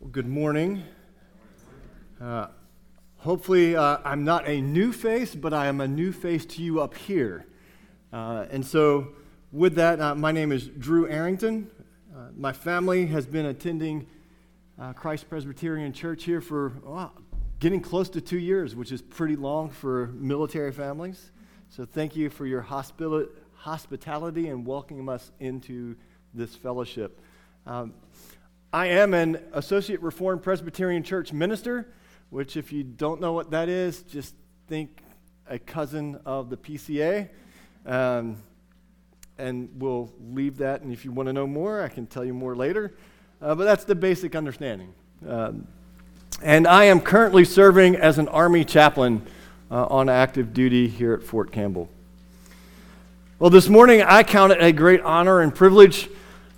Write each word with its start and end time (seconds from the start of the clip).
Well, 0.00 0.08
good 0.08 0.28
morning. 0.28 0.82
Uh, 2.18 2.46
hopefully, 3.18 3.76
uh, 3.76 3.98
I'm 4.02 4.24
not 4.24 4.48
a 4.48 4.58
new 4.58 4.94
face, 4.94 5.34
but 5.34 5.52
I 5.52 5.66
am 5.66 5.82
a 5.82 5.86
new 5.86 6.10
face 6.10 6.46
to 6.46 6.62
you 6.62 6.80
up 6.80 6.96
here. 6.96 7.44
Uh, 8.10 8.46
and 8.50 8.64
so, 8.64 9.08
with 9.52 9.74
that, 9.74 10.00
uh, 10.00 10.14
my 10.14 10.32
name 10.32 10.52
is 10.52 10.68
Drew 10.68 11.06
Arrington. 11.06 11.70
Uh, 12.16 12.28
my 12.34 12.50
family 12.50 13.08
has 13.08 13.26
been 13.26 13.44
attending 13.44 14.06
uh, 14.80 14.94
Christ 14.94 15.28
Presbyterian 15.28 15.92
Church 15.92 16.24
here 16.24 16.40
for 16.40 16.72
well, 16.82 17.12
getting 17.58 17.82
close 17.82 18.08
to 18.08 18.22
two 18.22 18.38
years, 18.38 18.74
which 18.74 18.92
is 18.92 19.02
pretty 19.02 19.36
long 19.36 19.68
for 19.68 20.06
military 20.14 20.72
families. 20.72 21.30
So, 21.68 21.84
thank 21.84 22.16
you 22.16 22.30
for 22.30 22.46
your 22.46 22.62
hospitality 22.62 24.48
and 24.48 24.66
welcoming 24.66 25.10
us 25.10 25.30
into 25.40 25.94
this 26.32 26.56
fellowship. 26.56 27.20
Um, 27.66 27.92
I 28.72 28.86
am 28.86 29.14
an 29.14 29.40
Associate 29.52 30.00
Reformed 30.00 30.44
Presbyterian 30.44 31.02
Church 31.02 31.32
minister, 31.32 31.92
which, 32.30 32.56
if 32.56 32.72
you 32.72 32.84
don't 32.84 33.20
know 33.20 33.32
what 33.32 33.50
that 33.50 33.68
is, 33.68 34.02
just 34.04 34.32
think 34.68 35.02
a 35.48 35.58
cousin 35.58 36.20
of 36.24 36.50
the 36.50 36.56
PCA. 36.56 37.28
Um, 37.84 38.36
and 39.38 39.70
we'll 39.74 40.12
leave 40.32 40.58
that. 40.58 40.82
And 40.82 40.92
if 40.92 41.04
you 41.04 41.10
want 41.10 41.26
to 41.26 41.32
know 41.32 41.48
more, 41.48 41.82
I 41.82 41.88
can 41.88 42.06
tell 42.06 42.24
you 42.24 42.32
more 42.32 42.54
later. 42.54 42.94
Uh, 43.42 43.56
but 43.56 43.64
that's 43.64 43.82
the 43.82 43.96
basic 43.96 44.36
understanding. 44.36 44.94
Um, 45.26 45.66
and 46.40 46.68
I 46.68 46.84
am 46.84 47.00
currently 47.00 47.44
serving 47.44 47.96
as 47.96 48.18
an 48.18 48.28
Army 48.28 48.64
chaplain 48.64 49.26
uh, 49.68 49.86
on 49.86 50.08
active 50.08 50.54
duty 50.54 50.86
here 50.86 51.12
at 51.12 51.24
Fort 51.24 51.50
Campbell. 51.50 51.88
Well, 53.40 53.50
this 53.50 53.68
morning 53.68 54.00
I 54.00 54.22
count 54.22 54.52
it 54.52 54.62
a 54.62 54.70
great 54.70 55.00
honor 55.00 55.40
and 55.40 55.52
privilege 55.52 56.08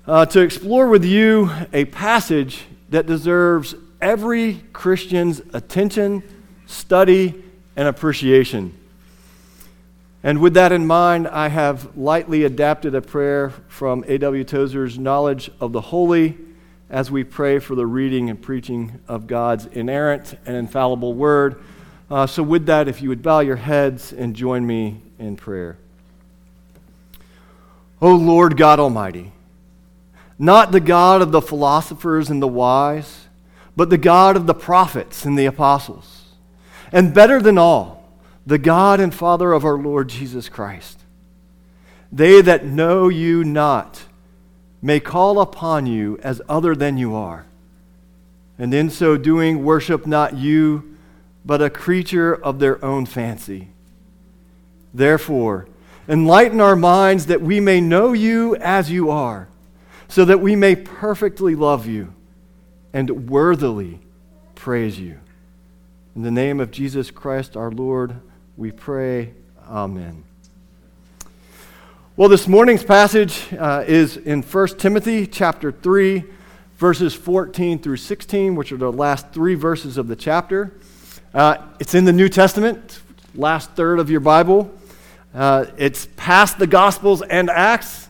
uh, 0.06 0.26
to 0.26 0.40
explore 0.40 0.88
with 0.88 1.04
you 1.04 1.50
a 1.72 1.84
passage 1.84 2.64
that 2.90 3.06
deserves 3.06 3.74
every 4.00 4.62
Christian's 4.72 5.40
attention, 5.52 6.22
study, 6.66 7.42
and 7.76 7.86
appreciation. 7.86 8.74
And 10.24 10.40
with 10.40 10.54
that 10.54 10.72
in 10.72 10.86
mind, 10.86 11.26
I 11.28 11.48
have 11.48 11.96
lightly 11.96 12.44
adapted 12.44 12.94
a 12.94 13.00
prayer 13.00 13.50
from 13.68 14.04
A.W. 14.06 14.44
Tozer's 14.44 14.98
Knowledge 14.98 15.50
of 15.60 15.72
the 15.72 15.80
Holy 15.80 16.36
as 16.90 17.10
we 17.10 17.24
pray 17.24 17.58
for 17.58 17.74
the 17.74 17.86
reading 17.86 18.28
and 18.28 18.40
preaching 18.40 19.00
of 19.08 19.26
God's 19.26 19.66
inerrant 19.66 20.38
and 20.44 20.56
infallible 20.56 21.14
word. 21.14 21.62
Uh, 22.10 22.26
so, 22.26 22.42
with 22.42 22.66
that, 22.66 22.86
if 22.86 23.00
you 23.00 23.08
would 23.08 23.22
bow 23.22 23.40
your 23.40 23.56
heads 23.56 24.12
and 24.12 24.36
join 24.36 24.66
me 24.66 25.00
in 25.18 25.36
prayer. 25.36 25.78
O 28.00 28.14
Lord 28.14 28.56
God 28.56 28.78
Almighty, 28.78 29.32
not 30.42 30.72
the 30.72 30.80
God 30.80 31.22
of 31.22 31.30
the 31.30 31.40
philosophers 31.40 32.28
and 32.28 32.42
the 32.42 32.48
wise, 32.48 33.28
but 33.76 33.90
the 33.90 33.96
God 33.96 34.36
of 34.36 34.48
the 34.48 34.54
prophets 34.54 35.24
and 35.24 35.38
the 35.38 35.46
apostles. 35.46 36.24
And 36.90 37.14
better 37.14 37.40
than 37.40 37.58
all, 37.58 38.12
the 38.44 38.58
God 38.58 38.98
and 38.98 39.14
Father 39.14 39.52
of 39.52 39.64
our 39.64 39.78
Lord 39.78 40.08
Jesus 40.08 40.48
Christ. 40.48 40.98
They 42.10 42.40
that 42.40 42.66
know 42.66 43.08
you 43.08 43.44
not 43.44 44.02
may 44.82 44.98
call 44.98 45.40
upon 45.40 45.86
you 45.86 46.18
as 46.24 46.42
other 46.48 46.74
than 46.74 46.96
you 46.96 47.14
are, 47.14 47.46
and 48.58 48.74
in 48.74 48.90
so 48.90 49.16
doing 49.16 49.62
worship 49.62 50.08
not 50.08 50.36
you, 50.36 50.96
but 51.44 51.62
a 51.62 51.70
creature 51.70 52.34
of 52.34 52.58
their 52.58 52.84
own 52.84 53.06
fancy. 53.06 53.68
Therefore, 54.92 55.68
enlighten 56.08 56.60
our 56.60 56.74
minds 56.74 57.26
that 57.26 57.42
we 57.42 57.60
may 57.60 57.80
know 57.80 58.12
you 58.12 58.56
as 58.56 58.90
you 58.90 59.08
are 59.08 59.46
so 60.12 60.26
that 60.26 60.40
we 60.40 60.54
may 60.54 60.76
perfectly 60.76 61.54
love 61.54 61.86
you 61.86 62.12
and 62.92 63.30
worthily 63.30 63.98
praise 64.54 65.00
you. 65.00 65.18
In 66.14 66.20
the 66.20 66.30
name 66.30 66.60
of 66.60 66.70
Jesus 66.70 67.10
Christ 67.10 67.56
our 67.56 67.70
Lord, 67.70 68.20
we 68.58 68.72
pray. 68.72 69.32
Amen. 69.66 70.22
Well, 72.14 72.28
this 72.28 72.46
morning's 72.46 72.84
passage 72.84 73.54
uh, 73.54 73.84
is 73.86 74.18
in 74.18 74.42
1 74.42 74.68
Timothy 74.76 75.26
chapter 75.26 75.72
3, 75.72 76.24
verses 76.76 77.14
14 77.14 77.78
through 77.78 77.96
16, 77.96 78.54
which 78.54 78.70
are 78.70 78.76
the 78.76 78.92
last 78.92 79.32
three 79.32 79.54
verses 79.54 79.96
of 79.96 80.08
the 80.08 80.16
chapter. 80.16 80.74
Uh, 81.32 81.56
it's 81.80 81.94
in 81.94 82.04
the 82.04 82.12
New 82.12 82.28
Testament, 82.28 83.00
last 83.34 83.70
third 83.70 83.98
of 83.98 84.10
your 84.10 84.20
Bible. 84.20 84.70
Uh, 85.34 85.64
it's 85.78 86.06
past 86.18 86.58
the 86.58 86.66
Gospels 86.66 87.22
and 87.22 87.48
Acts. 87.48 88.01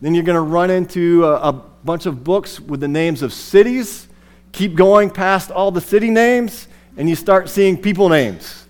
Then 0.00 0.14
you're 0.14 0.24
going 0.24 0.36
to 0.36 0.40
run 0.40 0.70
into 0.70 1.24
a, 1.24 1.48
a, 1.48 1.52
bunch 1.84 2.06
of 2.06 2.22
books 2.24 2.60
with 2.60 2.80
the 2.80 2.88
names 2.88 3.22
of 3.22 3.32
cities. 3.32 4.08
Keep 4.52 4.74
going 4.74 5.10
past 5.10 5.50
all 5.50 5.70
the 5.70 5.80
city 5.80 6.10
names, 6.10 6.68
and 6.96 7.08
you 7.08 7.14
start 7.14 7.48
seeing 7.48 7.80
people 7.80 8.08
names. 8.08 8.66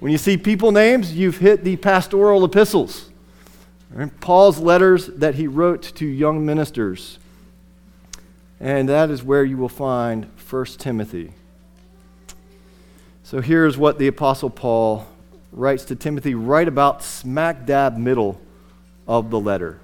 When 0.00 0.10
you 0.10 0.18
see 0.18 0.36
people 0.36 0.72
names, 0.72 1.14
you've 1.14 1.38
hit 1.38 1.64
the 1.64 1.76
pastoral 1.76 2.44
epistles. 2.44 3.10
Right? 3.90 4.10
Paul's 4.20 4.58
letters 4.58 5.06
that 5.06 5.36
he 5.36 5.46
wrote 5.46 5.82
to 5.96 6.06
young 6.06 6.44
ministers. 6.44 7.18
And 8.58 8.88
that 8.88 9.10
is 9.10 9.22
where 9.22 9.44
you 9.44 9.56
will 9.56 9.68
find 9.68 10.26
1 10.48 10.64
Timothy. 10.78 11.32
So 13.22 13.40
here's 13.40 13.76
what 13.76 13.98
the 13.98 14.06
Apostle 14.06 14.50
Paul 14.50 15.06
writes 15.52 15.84
to 15.86 15.96
Timothy 15.96 16.34
right 16.34 16.66
about 16.66 17.02
smack 17.02 17.66
dab 17.66 17.96
middle 17.96 18.40
of 19.08 19.30
the 19.30 19.40
letter. 19.40 19.80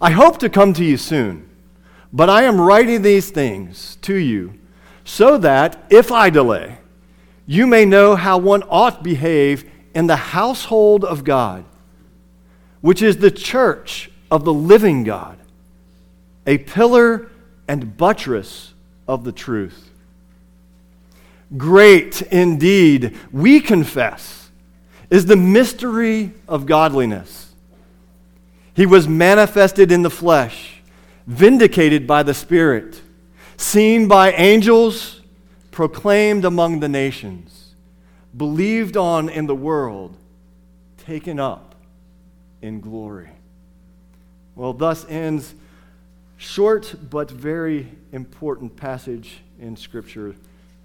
I 0.00 0.10
hope 0.10 0.38
to 0.38 0.48
come 0.48 0.72
to 0.74 0.84
you 0.84 0.96
soon, 0.96 1.48
but 2.12 2.28
I 2.28 2.42
am 2.42 2.60
writing 2.60 3.02
these 3.02 3.30
things 3.30 3.96
to 4.02 4.14
you 4.14 4.58
so 5.04 5.38
that, 5.38 5.84
if 5.90 6.10
I 6.10 6.30
delay, 6.30 6.78
you 7.46 7.66
may 7.66 7.84
know 7.84 8.16
how 8.16 8.38
one 8.38 8.62
ought 8.64 8.98
to 8.98 9.04
behave 9.04 9.70
in 9.94 10.06
the 10.06 10.16
household 10.16 11.04
of 11.04 11.24
God, 11.24 11.64
which 12.80 13.02
is 13.02 13.18
the 13.18 13.30
church 13.30 14.10
of 14.30 14.44
the 14.44 14.52
living 14.52 15.04
God, 15.04 15.38
a 16.46 16.58
pillar 16.58 17.30
and 17.68 17.96
buttress 17.96 18.72
of 19.06 19.24
the 19.24 19.32
truth. 19.32 19.90
Great 21.56 22.22
indeed, 22.22 23.16
we 23.30 23.60
confess, 23.60 24.50
is 25.10 25.26
the 25.26 25.36
mystery 25.36 26.32
of 26.48 26.66
godliness. 26.66 27.43
He 28.74 28.86
was 28.86 29.06
manifested 29.06 29.92
in 29.92 30.02
the 30.02 30.10
flesh, 30.10 30.82
vindicated 31.26 32.06
by 32.06 32.24
the 32.24 32.34
Spirit, 32.34 33.00
seen 33.56 34.08
by 34.08 34.32
angels, 34.32 35.20
proclaimed 35.70 36.44
among 36.44 36.80
the 36.80 36.88
nations, 36.88 37.74
believed 38.36 38.96
on 38.96 39.28
in 39.28 39.46
the 39.46 39.54
world, 39.54 40.16
taken 40.98 41.38
up 41.38 41.74
in 42.62 42.80
glory. 42.80 43.30
Well, 44.56 44.72
thus 44.72 45.06
ends 45.08 45.54
short 46.36 46.94
but 47.10 47.30
very 47.30 47.88
important 48.12 48.76
passage 48.76 49.38
in 49.60 49.76
Scripture 49.76 50.34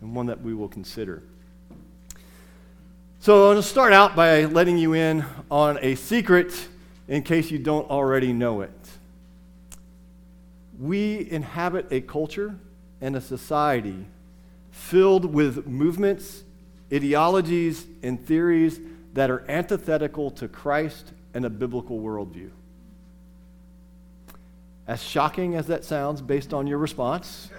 and 0.01 0.15
one 0.15 0.27
that 0.27 0.41
we 0.41 0.53
will 0.53 0.67
consider. 0.67 1.23
So, 3.19 3.49
I'm 3.49 3.53
going 3.53 3.63
to 3.63 3.63
start 3.63 3.93
out 3.93 4.15
by 4.15 4.45
letting 4.45 4.77
you 4.77 4.93
in 4.93 5.25
on 5.51 5.77
a 5.81 5.95
secret 5.95 6.67
in 7.09 7.23
case 7.23 7.49
you 7.49 7.57
don't 7.57 7.89
already 7.89 8.31
know 8.31 8.61
it. 8.61 8.89
We 10.77 11.29
inhabit 11.29 11.87
a 11.91 12.01
culture 12.01 12.55
and 13.01 13.15
a 13.15 13.21
society 13.21 14.05
filled 14.71 15.25
with 15.25 15.67
movements, 15.67 16.43
ideologies, 16.93 17.87
and 18.03 18.23
theories 18.25 18.79
that 19.13 19.31
are 19.31 19.43
antithetical 19.49 20.29
to 20.31 20.47
Christ 20.47 21.11
and 21.33 21.45
a 21.45 21.49
biblical 21.49 21.99
worldview. 21.99 22.51
As 24.87 25.01
shocking 25.01 25.55
as 25.55 25.65
that 25.67 25.83
sounds 25.83 26.21
based 26.21 26.53
on 26.53 26.67
your 26.67 26.77
response, 26.77 27.49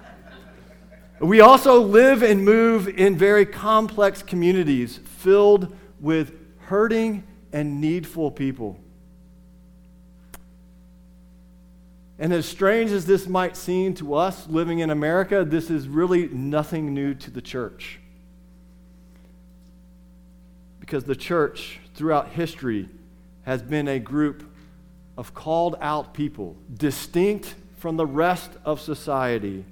we 1.20 1.40
also 1.40 1.80
live 1.80 2.22
and 2.22 2.44
move 2.44 2.86
in 2.86 3.16
very 3.16 3.46
complex 3.46 4.22
communities 4.22 4.98
filled 4.98 5.74
with 6.00 6.34
hurting 6.66 7.24
and 7.52 7.80
needful 7.80 8.30
people. 8.30 8.78
And 12.18 12.32
as 12.32 12.46
strange 12.46 12.92
as 12.92 13.04
this 13.04 13.26
might 13.26 13.56
seem 13.56 13.94
to 13.94 14.14
us 14.14 14.48
living 14.48 14.78
in 14.78 14.90
America, 14.90 15.44
this 15.44 15.70
is 15.70 15.86
really 15.86 16.28
nothing 16.28 16.94
new 16.94 17.14
to 17.14 17.30
the 17.30 17.42
church. 17.42 18.00
Because 20.80 21.04
the 21.04 21.16
church, 21.16 21.78
throughout 21.94 22.30
history, 22.30 22.88
has 23.42 23.60
been 23.60 23.86
a 23.86 23.98
group 23.98 24.50
of 25.18 25.34
called 25.34 25.76
out 25.80 26.14
people, 26.14 26.56
distinct 26.74 27.54
from 27.76 27.96
the 27.96 28.06
rest 28.06 28.50
of 28.64 28.80
society, 28.80 29.64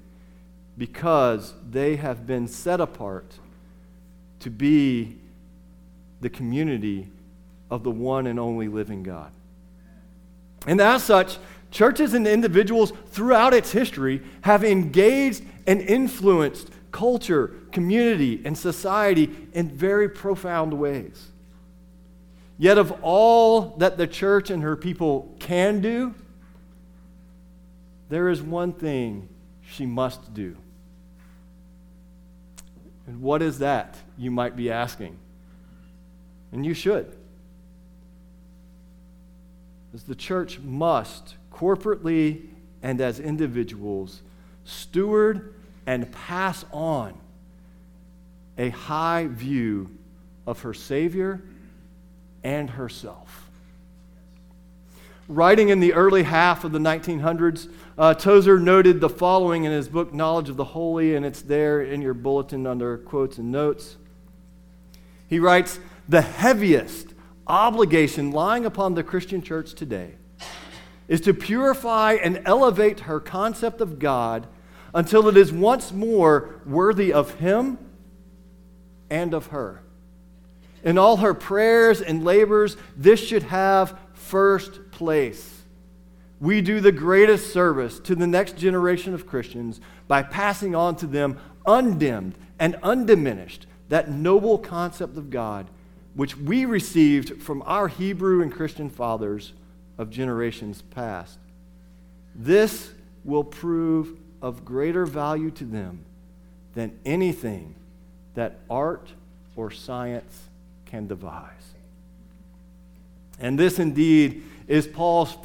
because 0.77 1.53
they 1.69 1.95
have 1.95 2.27
been 2.27 2.47
set 2.47 2.79
apart 2.79 3.39
to 4.39 4.49
be 4.49 5.17
the 6.21 6.29
community 6.29 7.07
of 7.69 7.83
the 7.83 7.91
one 7.91 8.27
and 8.27 8.39
only 8.39 8.67
living 8.67 9.03
God. 9.03 9.31
And 10.67 10.81
as 10.81 11.03
such, 11.03 11.37
Churches 11.75 12.13
and 12.13 12.25
individuals 12.25 12.93
throughout 13.09 13.53
its 13.53 13.73
history 13.73 14.21
have 14.43 14.63
engaged 14.63 15.43
and 15.67 15.81
influenced 15.81 16.69
culture, 16.93 17.53
community, 17.73 18.41
and 18.45 18.57
society 18.57 19.29
in 19.51 19.67
very 19.67 20.07
profound 20.07 20.73
ways. 20.73 21.31
Yet, 22.57 22.77
of 22.77 22.93
all 23.01 23.75
that 23.79 23.97
the 23.97 24.07
church 24.07 24.49
and 24.49 24.63
her 24.63 24.77
people 24.77 25.35
can 25.39 25.81
do, 25.81 26.13
there 28.07 28.29
is 28.29 28.41
one 28.41 28.71
thing 28.71 29.27
she 29.69 29.85
must 29.85 30.33
do. 30.33 30.55
And 33.05 33.21
what 33.21 33.41
is 33.41 33.59
that, 33.59 33.97
you 34.17 34.31
might 34.31 34.55
be 34.55 34.71
asking? 34.71 35.17
And 36.53 36.65
you 36.65 36.73
should. 36.73 37.13
As 39.95 40.03
the 40.03 40.13
church 40.13 40.59
must, 40.59 41.35
corporately 41.53 42.47
and 42.83 42.99
as 42.99 43.17
individuals, 43.17 44.23
steward 44.65 45.53
and 45.85 46.11
pass 46.11 46.65
on 46.73 47.13
a 48.57 48.67
high 48.71 49.27
view 49.27 49.89
of 50.45 50.63
her 50.63 50.73
Savior 50.73 51.41
and 52.43 52.71
herself. 52.71 53.49
Writing 55.29 55.69
in 55.69 55.79
the 55.79 55.93
early 55.93 56.23
half 56.23 56.65
of 56.65 56.73
the 56.73 56.79
1900s, 56.79 57.69
uh, 57.97 58.13
Tozer 58.15 58.59
noted 58.59 58.99
the 58.99 59.07
following 59.07 59.63
in 59.63 59.71
his 59.71 59.87
book, 59.87 60.13
Knowledge 60.13 60.49
of 60.49 60.57
the 60.57 60.65
Holy, 60.65 61.15
and 61.15 61.25
it's 61.25 61.41
there 61.41 61.81
in 61.81 62.01
your 62.01 62.13
bulletin 62.13 62.67
under 62.67 62.97
quotes 62.97 63.37
and 63.37 63.49
notes. 63.49 63.95
He 65.29 65.39
writes 65.39 65.79
The 66.09 66.21
heaviest 66.21 67.14
obligation 67.47 68.31
lying 68.31 68.65
upon 68.65 68.95
the 68.95 69.03
Christian 69.03 69.41
church 69.41 69.73
today 69.73 70.15
is 71.07 71.21
to 71.21 71.33
purify 71.33 72.13
and 72.13 72.41
elevate 72.45 73.01
her 73.01 73.19
concept 73.19 73.81
of 73.81 73.99
God 73.99 74.47
until 74.93 75.27
it 75.27 75.37
is 75.37 75.51
once 75.51 75.91
more 75.91 76.61
worthy 76.65 77.13
of 77.13 77.35
Him 77.35 77.77
and 79.09 79.33
of 79.33 79.47
her. 79.47 79.81
In 80.83 80.97
all 80.97 81.17
her 81.17 81.33
prayers 81.33 82.01
and 82.01 82.23
labors, 82.23 82.77
this 82.95 83.19
should 83.19 83.43
have 83.43 83.97
first 84.13 84.91
place. 84.91 85.61
We 86.39 86.61
do 86.61 86.79
the 86.79 86.91
greatest 86.91 87.51
service 87.51 87.99
to 88.01 88.15
the 88.15 88.27
next 88.27 88.57
generation 88.57 89.13
of 89.13 89.27
Christians 89.27 89.79
by 90.07 90.23
passing 90.23 90.75
on 90.75 90.95
to 90.97 91.07
them 91.07 91.39
undimmed 91.65 92.35
and 92.59 92.77
undiminished 92.83 93.67
that 93.89 94.09
noble 94.09 94.57
concept 94.57 95.17
of 95.17 95.29
God 95.29 95.67
which 96.15 96.37
we 96.37 96.65
received 96.65 97.41
from 97.41 97.61
our 97.65 97.87
Hebrew 97.87 98.41
and 98.41 98.51
Christian 98.51 98.89
fathers 98.89 99.53
of 99.97 100.09
generations 100.09 100.81
past. 100.81 101.37
This 102.33 102.91
will 103.23 103.43
prove 103.43 104.17
of 104.41 104.65
greater 104.65 105.05
value 105.05 105.51
to 105.51 105.65
them 105.65 106.05
than 106.73 106.97
anything 107.05 107.75
that 108.35 108.59
art 108.69 109.09
or 109.55 109.71
science 109.71 110.43
can 110.85 111.07
devise. 111.07 111.51
And 113.39 113.59
this 113.59 113.79
indeed 113.79 114.43
is 114.67 114.87
Paul's 114.87 115.35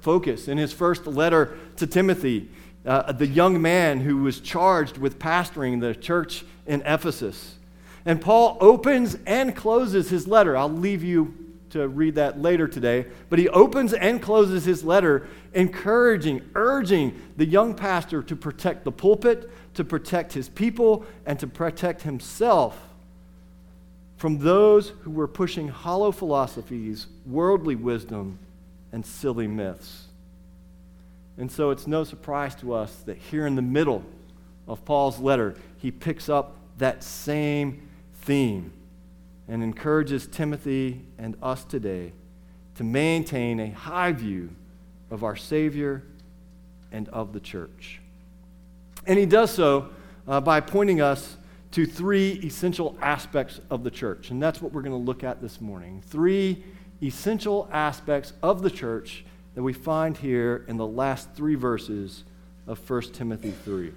focus 0.00 0.48
in 0.48 0.58
his 0.58 0.72
first 0.72 1.06
letter 1.06 1.56
to 1.76 1.86
Timothy, 1.86 2.48
uh, 2.84 3.12
the 3.12 3.26
young 3.26 3.60
man 3.60 4.00
who 4.00 4.18
was 4.18 4.40
charged 4.40 4.98
with 4.98 5.18
pastoring 5.18 5.80
the 5.80 5.94
church 5.94 6.44
in 6.66 6.82
Ephesus. 6.82 7.55
And 8.06 8.20
Paul 8.20 8.56
opens 8.60 9.18
and 9.26 9.54
closes 9.54 10.08
his 10.08 10.28
letter. 10.28 10.56
I'll 10.56 10.70
leave 10.70 11.02
you 11.02 11.34
to 11.70 11.88
read 11.88 12.14
that 12.14 12.40
later 12.40 12.68
today. 12.68 13.06
But 13.28 13.40
he 13.40 13.48
opens 13.48 13.92
and 13.92 14.22
closes 14.22 14.64
his 14.64 14.84
letter, 14.84 15.28
encouraging, 15.52 16.42
urging 16.54 17.20
the 17.36 17.44
young 17.44 17.74
pastor 17.74 18.22
to 18.22 18.36
protect 18.36 18.84
the 18.84 18.92
pulpit, 18.92 19.50
to 19.74 19.84
protect 19.84 20.32
his 20.32 20.48
people, 20.48 21.04
and 21.26 21.38
to 21.40 21.48
protect 21.48 22.02
himself 22.02 22.80
from 24.16 24.38
those 24.38 24.90
who 25.02 25.10
were 25.10 25.28
pushing 25.28 25.68
hollow 25.68 26.12
philosophies, 26.12 27.08
worldly 27.26 27.74
wisdom, 27.74 28.38
and 28.92 29.04
silly 29.04 29.48
myths. 29.48 30.04
And 31.36 31.50
so 31.50 31.70
it's 31.70 31.86
no 31.86 32.04
surprise 32.04 32.54
to 32.56 32.72
us 32.72 32.94
that 33.04 33.18
here 33.18 33.46
in 33.46 33.56
the 33.56 33.62
middle 33.62 34.04
of 34.66 34.84
Paul's 34.84 35.18
letter, 35.18 35.56
he 35.76 35.90
picks 35.90 36.28
up 36.28 36.56
that 36.78 37.02
same 37.02 37.82
theme 38.26 38.72
and 39.48 39.62
encourages 39.62 40.26
Timothy 40.26 41.00
and 41.16 41.36
us 41.42 41.64
today 41.64 42.12
to 42.74 42.84
maintain 42.84 43.60
a 43.60 43.70
high 43.70 44.12
view 44.12 44.50
of 45.10 45.22
our 45.22 45.36
Savior 45.36 46.02
and 46.90 47.08
of 47.10 47.32
the 47.32 47.40
church. 47.40 48.00
And 49.06 49.18
he 49.18 49.26
does 49.26 49.52
so 49.52 49.90
uh, 50.26 50.40
by 50.40 50.60
pointing 50.60 51.00
us 51.00 51.36
to 51.70 51.86
three 51.86 52.32
essential 52.42 52.98
aspects 53.00 53.60
of 53.70 53.84
the 53.84 53.90
church. 53.90 54.30
And 54.30 54.42
that's 54.42 54.60
what 54.60 54.72
we're 54.72 54.82
going 54.82 54.92
to 54.92 55.04
look 55.04 55.22
at 55.22 55.40
this 55.40 55.60
morning. 55.60 56.02
Three 56.06 56.64
essential 57.02 57.68
aspects 57.72 58.32
of 58.42 58.62
the 58.62 58.70
church 58.70 59.24
that 59.54 59.62
we 59.62 59.72
find 59.72 60.16
here 60.16 60.64
in 60.66 60.76
the 60.76 60.86
last 60.86 61.32
three 61.34 61.54
verses 61.54 62.24
of 62.66 62.90
1 62.90 63.02
Timothy 63.12 63.52
3. 63.64 63.92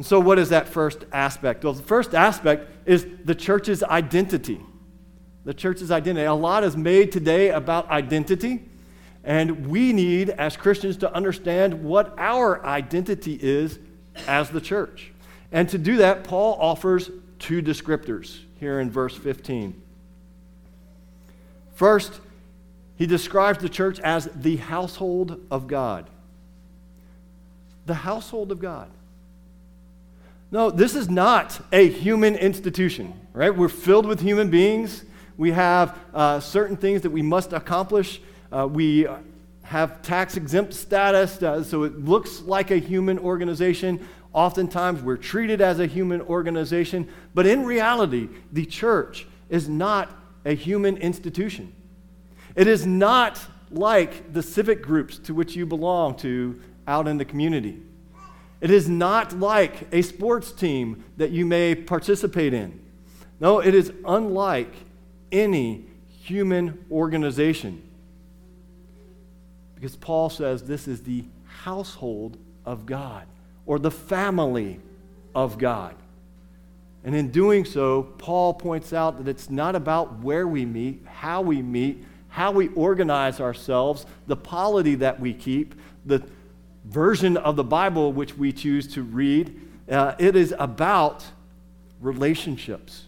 And 0.00 0.06
so, 0.06 0.18
what 0.18 0.38
is 0.38 0.48
that 0.48 0.66
first 0.66 1.04
aspect? 1.12 1.62
Well, 1.62 1.74
the 1.74 1.82
first 1.82 2.14
aspect 2.14 2.70
is 2.86 3.06
the 3.26 3.34
church's 3.34 3.82
identity. 3.82 4.58
The 5.44 5.52
church's 5.52 5.90
identity. 5.90 6.24
A 6.24 6.32
lot 6.32 6.64
is 6.64 6.74
made 6.74 7.12
today 7.12 7.50
about 7.50 7.90
identity, 7.90 8.62
and 9.24 9.66
we 9.66 9.92
need, 9.92 10.30
as 10.30 10.56
Christians, 10.56 10.96
to 10.96 11.14
understand 11.14 11.84
what 11.84 12.14
our 12.16 12.64
identity 12.64 13.38
is 13.42 13.78
as 14.26 14.48
the 14.48 14.60
church. 14.62 15.12
And 15.52 15.68
to 15.68 15.76
do 15.76 15.98
that, 15.98 16.24
Paul 16.24 16.56
offers 16.58 17.10
two 17.38 17.60
descriptors 17.60 18.38
here 18.58 18.80
in 18.80 18.90
verse 18.90 19.14
15. 19.14 19.82
First, 21.74 22.20
he 22.96 23.04
describes 23.04 23.58
the 23.58 23.68
church 23.68 24.00
as 24.00 24.30
the 24.34 24.56
household 24.56 25.46
of 25.50 25.66
God. 25.66 26.08
The 27.84 27.92
household 27.92 28.50
of 28.50 28.60
God. 28.60 28.90
No, 30.52 30.70
this 30.70 30.96
is 30.96 31.08
not 31.08 31.60
a 31.70 31.88
human 31.88 32.34
institution, 32.34 33.14
right? 33.32 33.54
We're 33.54 33.68
filled 33.68 34.06
with 34.06 34.20
human 34.20 34.50
beings. 34.50 35.04
We 35.36 35.52
have 35.52 35.96
uh, 36.12 36.40
certain 36.40 36.76
things 36.76 37.02
that 37.02 37.10
we 37.10 37.22
must 37.22 37.52
accomplish. 37.52 38.20
Uh, 38.50 38.66
we 38.66 39.06
have 39.62 40.02
tax 40.02 40.36
exempt 40.36 40.74
status, 40.74 41.40
uh, 41.40 41.62
so 41.62 41.84
it 41.84 42.04
looks 42.04 42.40
like 42.40 42.72
a 42.72 42.78
human 42.78 43.16
organization. 43.20 44.04
Oftentimes, 44.32 45.02
we're 45.02 45.16
treated 45.16 45.60
as 45.60 45.78
a 45.78 45.86
human 45.86 46.20
organization, 46.22 47.08
but 47.32 47.46
in 47.46 47.64
reality, 47.64 48.28
the 48.52 48.66
church 48.66 49.28
is 49.48 49.68
not 49.68 50.10
a 50.44 50.54
human 50.54 50.96
institution. 50.96 51.72
It 52.56 52.66
is 52.66 52.84
not 52.84 53.40
like 53.70 54.32
the 54.32 54.42
civic 54.42 54.82
groups 54.82 55.16
to 55.18 55.34
which 55.34 55.54
you 55.54 55.64
belong 55.64 56.16
to 56.16 56.60
out 56.88 57.06
in 57.06 57.18
the 57.18 57.24
community. 57.24 57.80
It 58.60 58.70
is 58.70 58.88
not 58.88 59.38
like 59.38 59.92
a 59.92 60.02
sports 60.02 60.52
team 60.52 61.04
that 61.16 61.30
you 61.30 61.46
may 61.46 61.74
participate 61.74 62.52
in. 62.52 62.78
No, 63.40 63.60
it 63.60 63.74
is 63.74 63.92
unlike 64.06 64.72
any 65.32 65.86
human 66.22 66.84
organization. 66.90 67.82
Because 69.74 69.96
Paul 69.96 70.28
says 70.28 70.62
this 70.62 70.86
is 70.86 71.02
the 71.02 71.24
household 71.62 72.36
of 72.66 72.84
God 72.84 73.26
or 73.64 73.78
the 73.78 73.90
family 73.90 74.78
of 75.34 75.56
God. 75.56 75.94
And 77.02 77.14
in 77.14 77.30
doing 77.30 77.64
so, 77.64 78.02
Paul 78.18 78.52
points 78.52 78.92
out 78.92 79.16
that 79.18 79.28
it's 79.28 79.48
not 79.48 79.74
about 79.74 80.18
where 80.18 80.46
we 80.46 80.66
meet, 80.66 81.02
how 81.06 81.40
we 81.40 81.62
meet, 81.62 82.04
how 82.28 82.52
we 82.52 82.68
organize 82.68 83.40
ourselves, 83.40 84.04
the 84.26 84.36
polity 84.36 84.96
that 84.96 85.18
we 85.18 85.32
keep, 85.32 85.74
the 86.04 86.22
version 86.84 87.36
of 87.36 87.56
the 87.56 87.64
Bible 87.64 88.12
which 88.12 88.36
we 88.36 88.52
choose 88.52 88.86
to 88.94 89.02
read, 89.02 89.60
uh, 89.90 90.14
it 90.18 90.36
is 90.36 90.54
about 90.58 91.24
relationships. 92.00 93.04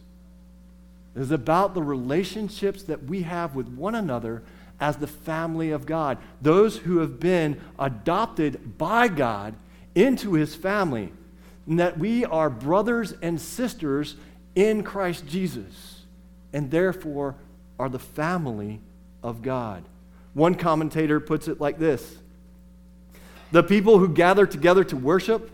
It 1.14 1.20
is 1.20 1.30
about 1.30 1.74
the 1.74 1.82
relationships 1.82 2.82
that 2.84 3.04
we 3.04 3.22
have 3.22 3.54
with 3.54 3.68
one 3.68 3.94
another 3.94 4.42
as 4.80 4.96
the 4.96 5.06
family 5.06 5.70
of 5.70 5.86
God. 5.86 6.18
Those 6.40 6.78
who 6.78 6.98
have 6.98 7.20
been 7.20 7.60
adopted 7.78 8.78
by 8.78 9.08
God 9.08 9.54
into 9.94 10.34
his 10.34 10.54
family. 10.54 11.12
And 11.66 11.78
that 11.78 11.98
we 11.98 12.24
are 12.24 12.50
brothers 12.50 13.14
and 13.22 13.40
sisters 13.40 14.16
in 14.54 14.82
Christ 14.82 15.26
Jesus. 15.26 16.02
And 16.52 16.70
therefore 16.70 17.36
are 17.78 17.88
the 17.88 17.98
family 17.98 18.80
of 19.22 19.42
God. 19.42 19.84
One 20.34 20.54
commentator 20.54 21.20
puts 21.20 21.46
it 21.46 21.60
like 21.60 21.78
this 21.78 22.18
the 23.52 23.62
people 23.62 23.98
who 23.98 24.08
gather 24.08 24.46
together 24.46 24.82
to 24.82 24.96
worship, 24.96 25.50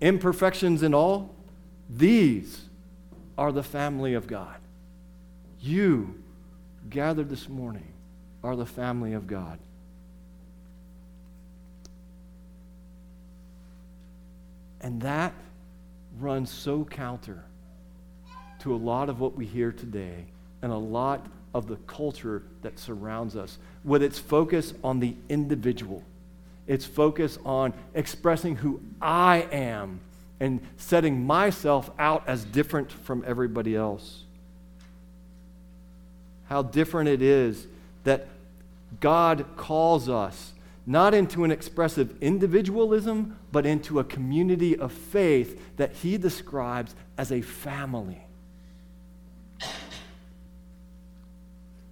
imperfections 0.00 0.82
and 0.82 0.94
all, 0.94 1.34
these 1.90 2.62
are 3.36 3.50
the 3.50 3.64
family 3.64 4.14
of 4.14 4.28
God. 4.28 4.56
You 5.60 6.22
gathered 6.88 7.28
this 7.28 7.48
morning 7.48 7.92
are 8.44 8.54
the 8.54 8.64
family 8.64 9.12
of 9.12 9.26
God. 9.26 9.58
And 14.80 15.02
that 15.02 15.34
runs 16.18 16.50
so 16.50 16.84
counter 16.84 17.44
to 18.60 18.72
a 18.72 18.76
lot 18.76 19.08
of 19.08 19.18
what 19.18 19.34
we 19.34 19.46
hear 19.46 19.72
today 19.72 20.26
and 20.62 20.70
a 20.70 20.76
lot 20.76 21.26
of 21.54 21.66
the 21.66 21.76
culture 21.76 22.44
that 22.62 22.78
surrounds 22.78 23.34
us 23.34 23.58
with 23.84 24.02
its 24.02 24.18
focus 24.18 24.72
on 24.84 25.00
the 25.00 25.16
individual 25.28 26.04
its 26.70 26.86
focus 26.86 27.36
on 27.44 27.74
expressing 27.94 28.54
who 28.54 28.80
I 29.02 29.48
am 29.50 29.98
and 30.38 30.60
setting 30.76 31.26
myself 31.26 31.90
out 31.98 32.22
as 32.28 32.44
different 32.44 32.92
from 32.92 33.24
everybody 33.26 33.74
else. 33.74 34.22
How 36.44 36.62
different 36.62 37.08
it 37.08 37.22
is 37.22 37.66
that 38.04 38.28
God 39.00 39.46
calls 39.56 40.08
us 40.08 40.52
not 40.86 41.12
into 41.12 41.42
an 41.42 41.50
expressive 41.50 42.14
individualism, 42.22 43.36
but 43.50 43.66
into 43.66 43.98
a 43.98 44.04
community 44.04 44.76
of 44.76 44.92
faith 44.92 45.76
that 45.76 45.92
he 45.94 46.18
describes 46.18 46.94
as 47.18 47.32
a 47.32 47.40
family. 47.40 48.22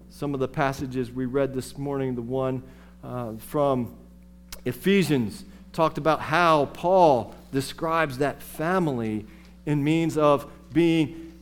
Some 0.08 0.34
of 0.34 0.40
the 0.40 0.48
passages 0.48 1.10
we 1.10 1.26
read 1.26 1.52
this 1.52 1.76
morning, 1.76 2.14
the 2.14 2.22
one 2.22 2.62
uh, 3.02 3.32
from 3.38 3.96
Ephesians, 4.68 5.44
talked 5.72 5.98
about 5.98 6.20
how 6.20 6.66
Paul 6.66 7.34
describes 7.52 8.18
that 8.18 8.42
family 8.42 9.26
in 9.66 9.82
means 9.84 10.16
of 10.16 10.50
being 10.72 11.32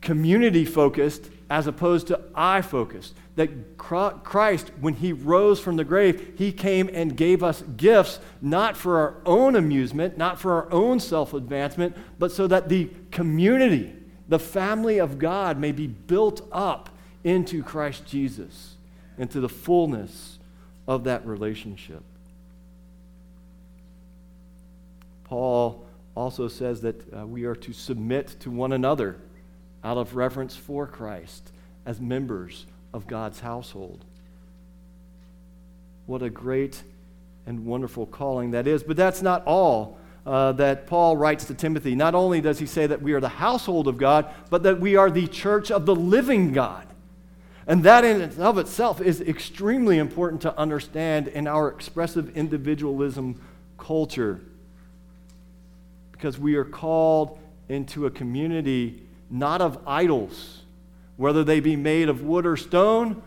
community 0.00 0.64
focused 0.64 1.30
as 1.50 1.66
opposed 1.66 2.08
to 2.08 2.20
I 2.34 2.62
focused 2.62 3.14
that 3.36 3.76
Christ, 3.76 4.70
when 4.80 4.94
he 4.94 5.12
rose 5.12 5.58
from 5.58 5.76
the 5.76 5.84
grave, 5.84 6.34
he 6.36 6.52
came 6.52 6.88
and 6.92 7.16
gave 7.16 7.42
us 7.42 7.62
gifts, 7.76 8.20
not 8.40 8.76
for 8.76 8.98
our 8.98 9.16
own 9.26 9.56
amusement, 9.56 10.16
not 10.16 10.38
for 10.38 10.52
our 10.52 10.72
own 10.72 11.00
self 11.00 11.34
advancement, 11.34 11.96
but 12.18 12.30
so 12.30 12.46
that 12.46 12.68
the 12.68 12.90
community, 13.10 13.92
the 14.28 14.38
family 14.38 14.98
of 14.98 15.18
God, 15.18 15.58
may 15.58 15.72
be 15.72 15.88
built 15.88 16.46
up 16.52 16.90
into 17.24 17.62
Christ 17.64 18.06
Jesus, 18.06 18.76
into 19.18 19.40
the 19.40 19.48
fullness 19.48 20.38
of 20.86 21.04
that 21.04 21.26
relationship. 21.26 22.04
Paul 25.34 25.84
also 26.14 26.46
says 26.46 26.82
that 26.82 27.12
uh, 27.12 27.26
we 27.26 27.42
are 27.42 27.56
to 27.56 27.72
submit 27.72 28.36
to 28.38 28.52
one 28.52 28.70
another 28.70 29.16
out 29.82 29.96
of 29.96 30.14
reverence 30.14 30.54
for 30.54 30.86
Christ 30.86 31.50
as 31.84 32.00
members 32.00 32.66
of 32.92 33.08
God's 33.08 33.40
household. 33.40 34.04
What 36.06 36.22
a 36.22 36.30
great 36.30 36.80
and 37.46 37.66
wonderful 37.66 38.06
calling 38.06 38.52
that 38.52 38.68
is. 38.68 38.84
But 38.84 38.96
that's 38.96 39.22
not 39.22 39.42
all 39.44 39.98
uh, 40.24 40.52
that 40.52 40.86
Paul 40.86 41.16
writes 41.16 41.46
to 41.46 41.54
Timothy. 41.54 41.96
Not 41.96 42.14
only 42.14 42.40
does 42.40 42.60
he 42.60 42.66
say 42.66 42.86
that 42.86 43.02
we 43.02 43.12
are 43.12 43.20
the 43.20 43.28
household 43.28 43.88
of 43.88 43.98
God, 43.98 44.32
but 44.50 44.62
that 44.62 44.78
we 44.78 44.94
are 44.94 45.10
the 45.10 45.26
church 45.26 45.72
of 45.72 45.84
the 45.84 45.96
living 45.96 46.52
God. 46.52 46.86
And 47.66 47.82
that 47.82 48.04
in 48.04 48.20
and 48.20 48.38
of 48.38 48.56
itself 48.56 49.00
is 49.00 49.20
extremely 49.20 49.98
important 49.98 50.42
to 50.42 50.56
understand 50.56 51.26
in 51.26 51.48
our 51.48 51.66
expressive 51.70 52.36
individualism 52.36 53.42
culture. 53.76 54.40
Because 56.24 56.38
we 56.38 56.54
are 56.54 56.64
called 56.64 57.38
into 57.68 58.06
a 58.06 58.10
community 58.10 59.02
not 59.28 59.60
of 59.60 59.78
idols 59.86 60.62
whether 61.18 61.44
they 61.44 61.60
be 61.60 61.76
made 61.76 62.08
of 62.08 62.22
wood 62.22 62.46
or 62.46 62.56
stone, 62.56 63.22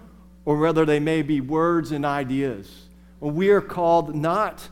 or 0.46 0.58
whether 0.58 0.84
they 0.84 1.00
may 1.00 1.22
be 1.22 1.40
words 1.40 1.92
and 1.92 2.04
ideas. 2.04 2.88
we 3.20 3.50
are 3.50 3.62
called 3.62 4.16
not 4.16 4.68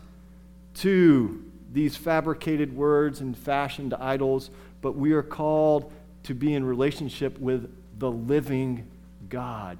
to 0.73 1.43
these 1.71 1.95
fabricated 1.95 2.75
words 2.75 3.21
and 3.21 3.37
fashioned 3.37 3.93
idols, 3.93 4.49
but 4.81 4.95
we 4.95 5.11
are 5.11 5.21
called 5.21 5.93
to 6.23 6.33
be 6.33 6.55
in 6.55 6.65
relationship 6.65 7.37
with 7.37 7.71
the 7.99 8.09
living 8.09 8.87
God. 9.29 9.77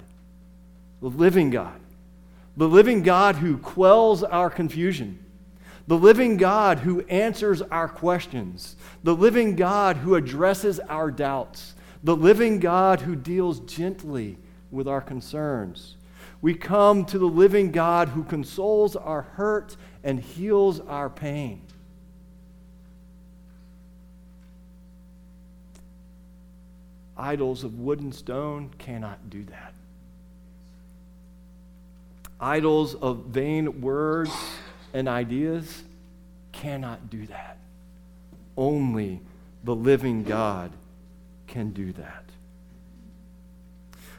The 1.02 1.10
living 1.10 1.50
God. 1.50 1.80
The 2.56 2.68
living 2.68 3.02
God 3.02 3.34
who 3.34 3.58
quells 3.58 4.22
our 4.22 4.50
confusion. 4.50 5.18
The 5.86 5.98
living 5.98 6.36
God 6.36 6.80
who 6.80 7.00
answers 7.02 7.62
our 7.62 7.88
questions. 7.88 8.76
The 9.04 9.14
living 9.14 9.56
God 9.56 9.98
who 9.98 10.14
addresses 10.14 10.80
our 10.80 11.10
doubts 11.10 11.74
the 12.06 12.16
living 12.16 12.60
God 12.60 13.00
who 13.00 13.16
deals 13.16 13.58
gently 13.58 14.38
with 14.70 14.86
our 14.86 15.00
concerns. 15.00 15.96
We 16.40 16.54
come 16.54 17.04
to 17.06 17.18
the 17.18 17.26
living 17.26 17.72
God 17.72 18.10
who 18.10 18.22
consoles 18.22 18.94
our 18.94 19.22
hurt 19.22 19.76
and 20.04 20.20
heals 20.20 20.78
our 20.78 21.10
pain. 21.10 21.62
Idols 27.16 27.64
of 27.64 27.80
wood 27.80 27.98
and 27.98 28.14
stone 28.14 28.70
cannot 28.78 29.28
do 29.28 29.42
that. 29.46 29.74
Idols 32.38 32.94
of 32.94 33.24
vain 33.24 33.80
words 33.80 34.30
and 34.92 35.08
ideas 35.08 35.82
cannot 36.52 37.10
do 37.10 37.26
that. 37.26 37.58
Only 38.56 39.20
the 39.64 39.74
living 39.74 40.22
God 40.22 40.72
can 41.46 41.70
do 41.70 41.92
that. 41.92 42.24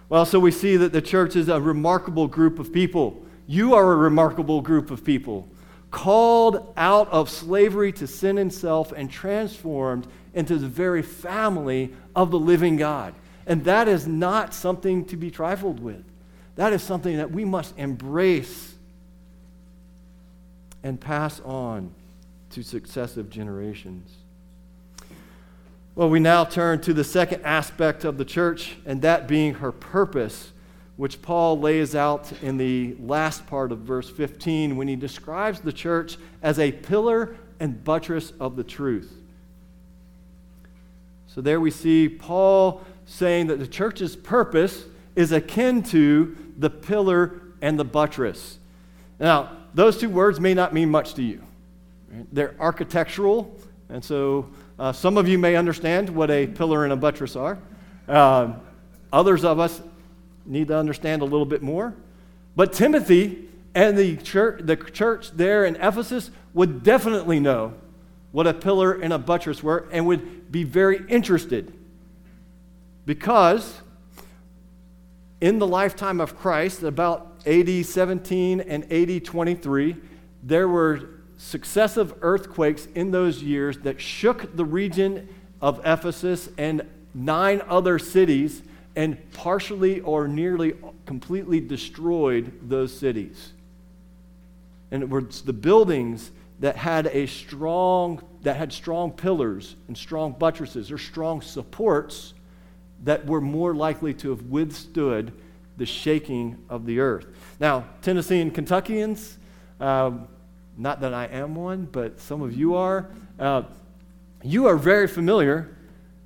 Well, 0.09 0.25
so 0.25 0.39
we 0.39 0.51
see 0.51 0.77
that 0.77 0.93
the 0.93 1.01
church 1.01 1.35
is 1.35 1.49
a 1.49 1.59
remarkable 1.59 2.27
group 2.27 2.59
of 2.59 2.71
people. 2.71 3.21
You 3.45 3.75
are 3.75 3.91
a 3.91 3.95
remarkable 3.95 4.61
group 4.61 4.91
of 4.91 5.03
people, 5.03 5.47
called 5.91 6.73
out 6.77 7.09
of 7.09 7.29
slavery 7.29 7.91
to 7.93 8.07
sin 8.07 8.37
and 8.37 8.53
self 8.53 8.91
and 8.91 9.09
transformed 9.09 10.07
into 10.33 10.57
the 10.57 10.67
very 10.67 11.01
family 11.01 11.93
of 12.15 12.31
the 12.31 12.39
living 12.39 12.77
God. 12.77 13.13
And 13.45 13.63
that 13.65 13.87
is 13.87 14.07
not 14.07 14.53
something 14.53 15.05
to 15.05 15.17
be 15.17 15.31
trifled 15.31 15.79
with. 15.79 16.03
That 16.55 16.73
is 16.73 16.83
something 16.83 17.17
that 17.17 17.31
we 17.31 17.45
must 17.45 17.77
embrace 17.77 18.75
and 20.87 21.01
pass 21.01 21.41
on 21.41 21.93
to 22.49 22.63
successive 22.63 23.29
generations. 23.29 24.09
Well, 25.95 26.09
we 26.09 26.21
now 26.21 26.45
turn 26.45 26.79
to 26.81 26.93
the 26.93 27.03
second 27.03 27.43
aspect 27.43 28.05
of 28.05 28.17
the 28.17 28.23
church, 28.23 28.77
and 28.85 29.01
that 29.01 29.27
being 29.27 29.55
her 29.55 29.73
purpose, 29.73 30.53
which 30.95 31.21
Paul 31.21 31.59
lays 31.59 31.93
out 31.93 32.31
in 32.41 32.55
the 32.55 32.95
last 33.01 33.45
part 33.47 33.73
of 33.73 33.79
verse 33.79 34.09
15 34.09 34.77
when 34.77 34.87
he 34.87 34.95
describes 34.95 35.59
the 35.59 35.73
church 35.73 36.17
as 36.41 36.57
a 36.57 36.71
pillar 36.71 37.35
and 37.59 37.83
buttress 37.83 38.31
of 38.39 38.55
the 38.55 38.63
truth. 38.63 39.13
So 41.27 41.41
there 41.41 41.59
we 41.59 41.69
see 41.69 42.07
Paul 42.07 42.81
saying 43.05 43.47
that 43.47 43.59
the 43.59 43.67
church's 43.67 44.15
purpose 44.15 44.85
is 45.17 45.33
akin 45.33 45.83
to 45.83 46.37
the 46.57 46.69
pillar 46.69 47.41
and 47.61 47.77
the 47.77 47.85
buttress. 47.85 48.57
Now, 49.19 49.51
those 49.77 49.95
two 49.95 50.09
words 50.09 50.39
may 50.39 50.55
not 50.55 50.73
mean 50.73 50.89
much 50.89 51.13
to 51.13 51.21
you. 51.21 51.39
They're 52.31 52.55
architectural, 52.59 53.55
and 53.89 54.03
so 54.03 54.49
uh, 54.79 54.91
some 54.91 55.17
of 55.17 55.27
you 55.27 55.37
may 55.37 55.55
understand 55.55 56.09
what 56.09 56.31
a 56.31 56.47
pillar 56.47 56.83
and 56.83 56.91
a 56.91 56.95
buttress 56.95 57.35
are. 57.35 57.59
Uh, 58.07 58.53
others 59.13 59.45
of 59.45 59.59
us 59.59 59.79
need 60.47 60.69
to 60.69 60.75
understand 60.75 61.21
a 61.21 61.25
little 61.25 61.45
bit 61.45 61.61
more. 61.61 61.93
But 62.55 62.73
Timothy 62.73 63.49
and 63.75 63.95
the 63.95 64.17
church, 64.17 64.61
the 64.63 64.77
church 64.77 65.29
there 65.33 65.63
in 65.63 65.75
Ephesus 65.75 66.31
would 66.55 66.81
definitely 66.81 67.39
know 67.39 67.75
what 68.31 68.47
a 68.47 68.55
pillar 68.55 68.93
and 68.93 69.13
a 69.13 69.19
buttress 69.19 69.61
were 69.61 69.87
and 69.91 70.07
would 70.07 70.51
be 70.51 70.63
very 70.63 71.05
interested. 71.07 71.71
Because 73.05 73.79
in 75.39 75.59
the 75.59 75.67
lifetime 75.67 76.19
of 76.19 76.37
Christ, 76.37 76.83
about 76.83 77.33
AD 77.45 77.85
17 77.85 78.61
and 78.61 78.91
AD 78.91 79.23
23, 79.23 79.95
there 80.43 80.67
were 80.67 81.09
successive 81.37 82.13
earthquakes 82.21 82.87
in 82.95 83.11
those 83.11 83.43
years 83.43 83.77
that 83.79 84.01
shook 84.01 84.55
the 84.55 84.65
region 84.65 85.29
of 85.61 85.79
Ephesus 85.85 86.49
and 86.57 86.83
nine 87.13 87.61
other 87.67 87.99
cities 87.99 88.63
and 88.95 89.31
partially 89.33 90.01
or 90.01 90.27
nearly 90.27 90.73
completely 91.05 91.59
destroyed 91.59 92.51
those 92.67 92.97
cities. 92.97 93.53
And 94.89 95.03
it 95.03 95.09
was 95.09 95.43
the 95.43 95.53
buildings 95.53 96.31
that 96.59 96.75
had 96.75 97.07
a 97.07 97.27
strong 97.27 98.23
that 98.41 98.55
had 98.55 98.73
strong 98.73 99.11
pillars 99.11 99.75
and 99.87 99.95
strong 99.95 100.31
buttresses 100.31 100.91
or 100.91 100.97
strong 100.97 101.41
supports 101.41 102.33
that 103.03 103.25
were 103.25 103.41
more 103.41 103.73
likely 103.73 104.13
to 104.15 104.29
have 104.29 104.43
withstood 104.43 105.31
the 105.77 105.85
shaking 105.85 106.57
of 106.69 106.85
the 106.85 106.99
earth. 106.99 107.27
Now, 107.59 107.85
Tennessee 108.01 108.41
and 108.41 108.53
Kentuckians, 108.53 109.37
um, 109.79 110.27
not 110.77 111.01
that 111.01 111.13
I 111.13 111.25
am 111.25 111.55
one, 111.55 111.87
but 111.91 112.19
some 112.19 112.41
of 112.41 112.55
you 112.55 112.75
are. 112.75 113.09
Uh, 113.39 113.63
you 114.43 114.67
are 114.67 114.77
very 114.77 115.07
familiar 115.07 115.75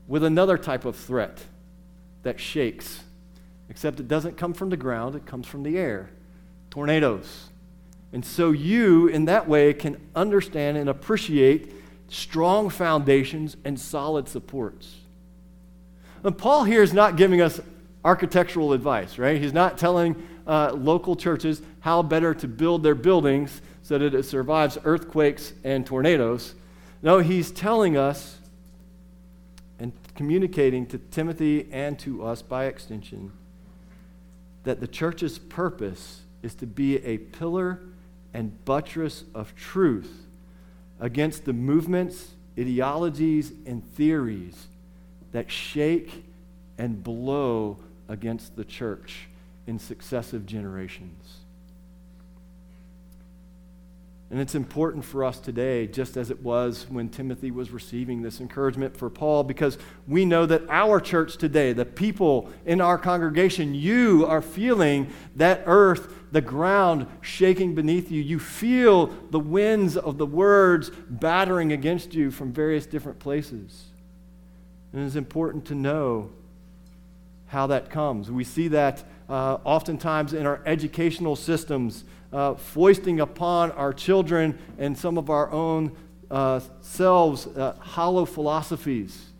with 0.07 0.23
another 0.23 0.57
type 0.57 0.85
of 0.85 0.95
threat 0.95 1.43
that 2.23 2.39
shakes, 2.39 3.03
except 3.69 3.99
it 3.99 4.07
doesn't 4.07 4.37
come 4.37 4.53
from 4.53 4.69
the 4.69 4.77
ground, 4.77 5.15
it 5.15 5.25
comes 5.25 5.47
from 5.47 5.63
the 5.63 5.77
air 5.77 6.09
tornadoes. 6.69 7.49
And 8.13 8.25
so 8.25 8.51
you, 8.51 9.07
in 9.07 9.25
that 9.25 9.47
way, 9.47 9.73
can 9.73 10.09
understand 10.15 10.77
and 10.77 10.89
appreciate 10.89 11.73
strong 12.11 12.69
foundations, 12.69 13.55
and 13.63 13.79
solid 13.79 14.27
supports. 14.27 14.97
And 16.23 16.37
Paul 16.37 16.63
here 16.63 16.83
is 16.83 16.93
not 16.93 17.15
giving 17.15 17.41
us 17.41 17.59
architectural 18.03 18.73
advice, 18.73 19.17
right? 19.17 19.41
He's 19.41 19.53
not 19.53 19.77
telling 19.77 20.15
uh, 20.45 20.73
local 20.73 21.15
churches 21.15 21.61
how 21.81 22.03
better 22.03 22.33
to 22.35 22.47
build 22.47 22.83
their 22.83 22.95
buildings 22.95 23.61
so 23.81 23.97
that 23.97 24.13
it 24.13 24.23
survives 24.23 24.77
earthquakes 24.83 25.53
and 25.63 25.85
tornadoes. 25.85 26.55
No, 27.01 27.19
he's 27.19 27.51
telling 27.51 27.97
us 27.97 28.37
and 29.79 29.91
communicating 30.15 30.85
to 30.87 30.97
Timothy 30.97 31.67
and 31.71 31.97
to 31.99 32.23
us 32.23 32.41
by 32.41 32.65
extension 32.65 33.31
that 34.63 34.79
the 34.79 34.87
church's 34.87 35.39
purpose 35.39 36.21
is 36.43 36.53
to 36.55 36.67
be 36.67 37.03
a 37.03 37.17
pillar 37.17 37.79
and 38.33 38.63
buttress 38.63 39.23
of 39.33 39.55
truth 39.55 40.25
against 40.99 41.45
the 41.45 41.53
movements, 41.53 42.31
ideologies, 42.57 43.51
and 43.65 43.83
theories 43.95 44.67
that 45.31 45.51
shake 45.51 46.25
and 46.77 47.03
blow 47.03 47.77
against 48.07 48.55
the 48.55 48.65
church 48.65 49.27
in 49.67 49.79
successive 49.79 50.45
generations. 50.45 51.37
And 54.31 54.39
it's 54.39 54.55
important 54.55 55.03
for 55.03 55.25
us 55.25 55.39
today, 55.39 55.87
just 55.87 56.15
as 56.15 56.31
it 56.31 56.41
was 56.41 56.85
when 56.89 57.09
Timothy 57.09 57.51
was 57.51 57.69
receiving 57.69 58.21
this 58.21 58.39
encouragement 58.39 58.95
for 58.95 59.09
Paul, 59.09 59.43
because 59.43 59.77
we 60.07 60.23
know 60.23 60.45
that 60.45 60.63
our 60.69 61.01
church 61.01 61.35
today, 61.35 61.73
the 61.73 61.83
people 61.83 62.49
in 62.65 62.79
our 62.79 62.97
congregation, 62.97 63.75
you 63.75 64.25
are 64.25 64.41
feeling 64.41 65.11
that 65.35 65.63
earth, 65.65 66.13
the 66.31 66.39
ground 66.39 67.07
shaking 67.19 67.75
beneath 67.75 68.09
you. 68.09 68.21
You 68.21 68.39
feel 68.39 69.07
the 69.31 69.39
winds 69.39 69.97
of 69.97 70.17
the 70.17 70.25
words 70.25 70.91
battering 71.09 71.73
against 71.73 72.13
you 72.13 72.31
from 72.31 72.53
various 72.53 72.85
different 72.85 73.19
places. 73.19 73.90
And 74.93 75.05
it's 75.05 75.15
important 75.15 75.65
to 75.65 75.75
know 75.75 76.31
how 77.47 77.67
that 77.67 77.89
comes. 77.89 78.31
We 78.31 78.43
see 78.43 78.69
that 78.69 79.03
uh, 79.29 79.57
oftentimes 79.63 80.33
in 80.33 80.45
our 80.45 80.61
educational 80.65 81.35
systems 81.35 82.03
uh, 82.33 82.55
foisting 82.55 83.19
upon 83.19 83.71
our 83.71 83.93
children 83.93 84.57
and 84.77 84.97
some 84.97 85.17
of 85.17 85.29
our 85.29 85.51
own 85.51 85.95
uh, 86.29 86.61
selves 86.81 87.47
uh, 87.47 87.75
hollow 87.79 88.25
philosophies 88.25 89.31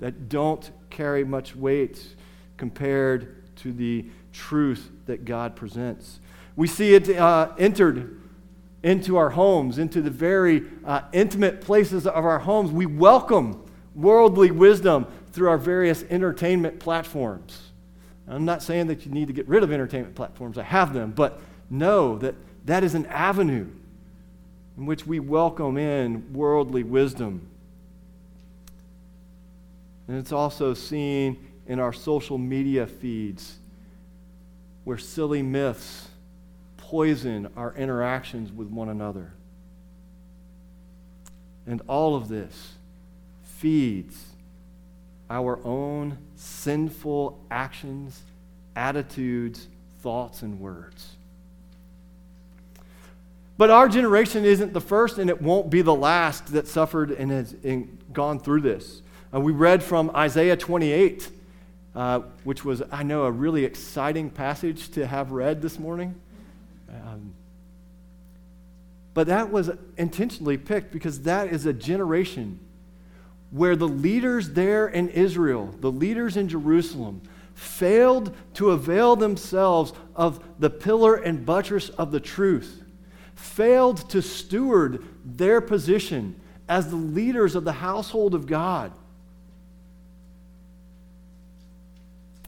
that 0.00 0.28
don't 0.28 0.70
carry 0.90 1.24
much 1.24 1.54
weight 1.54 2.16
compared 2.56 3.54
to 3.56 3.72
the 3.72 4.06
truth 4.32 4.90
that 5.06 5.24
God 5.24 5.54
presents. 5.56 6.20
We 6.56 6.66
see 6.66 6.94
it 6.94 7.08
uh, 7.10 7.52
entered 7.58 8.20
into 8.82 9.16
our 9.16 9.30
homes, 9.30 9.78
into 9.78 10.02
the 10.02 10.10
very 10.10 10.64
uh, 10.84 11.02
intimate 11.12 11.60
places 11.60 12.06
of 12.06 12.24
our 12.24 12.40
homes. 12.40 12.70
We 12.70 12.86
welcome 12.86 13.64
worldly 13.94 14.50
wisdom 14.50 15.06
through 15.32 15.48
our 15.48 15.58
various 15.58 16.04
entertainment 16.04 16.78
platforms. 16.78 17.70
I'm 18.28 18.44
not 18.44 18.62
saying 18.62 18.86
that 18.86 19.04
you 19.04 19.12
need 19.12 19.26
to 19.26 19.32
get 19.32 19.48
rid 19.48 19.62
of 19.62 19.72
entertainment 19.72 20.14
platforms, 20.14 20.56
I 20.58 20.62
have 20.62 20.94
them, 20.94 21.12
but 21.12 21.40
know 21.68 22.18
that 22.18 22.34
that 22.66 22.84
is 22.84 22.94
an 22.94 23.06
avenue 23.06 23.68
in 24.76 24.86
which 24.86 25.06
we 25.06 25.20
welcome 25.20 25.76
in 25.76 26.32
worldly 26.32 26.82
wisdom. 26.82 27.48
And 30.08 30.16
it's 30.16 30.32
also 30.32 30.74
seen 30.74 31.36
in 31.66 31.78
our 31.78 31.92
social 31.92 32.38
media 32.38 32.86
feeds 32.86 33.58
where 34.84 34.98
silly 34.98 35.42
myths 35.42 36.08
poison 36.76 37.48
our 37.56 37.74
interactions 37.74 38.52
with 38.52 38.68
one 38.68 38.88
another. 38.88 39.32
And 41.66 41.80
all 41.86 42.16
of 42.16 42.28
this 42.28 42.74
feeds 43.62 44.20
our 45.30 45.64
own 45.64 46.18
sinful 46.34 47.38
actions, 47.48 48.20
attitudes, 48.74 49.68
thoughts, 50.00 50.42
and 50.42 50.58
words. 50.58 51.14
But 53.56 53.70
our 53.70 53.88
generation 53.88 54.44
isn't 54.44 54.72
the 54.72 54.80
first, 54.80 55.18
and 55.18 55.30
it 55.30 55.40
won't 55.40 55.70
be 55.70 55.80
the 55.80 55.94
last 55.94 56.48
that 56.48 56.66
suffered 56.66 57.12
and 57.12 57.30
has 57.30 57.54
gone 58.12 58.40
through 58.40 58.62
this. 58.62 59.00
Uh, 59.32 59.38
we 59.38 59.52
read 59.52 59.80
from 59.80 60.10
Isaiah 60.10 60.56
28, 60.56 61.30
uh, 61.94 62.18
which 62.42 62.64
was, 62.64 62.82
I 62.90 63.04
know, 63.04 63.26
a 63.26 63.30
really 63.30 63.64
exciting 63.64 64.28
passage 64.28 64.90
to 64.90 65.06
have 65.06 65.30
read 65.30 65.62
this 65.62 65.78
morning. 65.78 66.16
Um, 66.90 67.32
but 69.14 69.28
that 69.28 69.52
was 69.52 69.70
intentionally 69.96 70.58
picked 70.58 70.92
because 70.92 71.20
that 71.22 71.52
is 71.52 71.64
a 71.64 71.72
generation 71.72 72.58
where 73.52 73.76
the 73.76 73.88
leaders 73.88 74.50
there 74.50 74.88
in 74.88 75.08
Israel, 75.10 75.72
the 75.80 75.92
leaders 75.92 76.36
in 76.36 76.48
Jerusalem, 76.48 77.22
failed 77.54 78.34
to 78.54 78.70
avail 78.70 79.14
themselves 79.14 79.92
of 80.16 80.42
the 80.58 80.70
pillar 80.70 81.14
and 81.14 81.46
buttress 81.46 81.88
of 81.90 82.10
the 82.10 82.20
truth 82.20 82.82
failed 83.42 84.08
to 84.10 84.22
steward 84.22 85.04
their 85.24 85.60
position 85.60 86.40
as 86.68 86.88
the 86.88 86.96
leaders 86.96 87.54
of 87.54 87.64
the 87.64 87.72
household 87.72 88.34
of 88.34 88.46
God. 88.46 88.92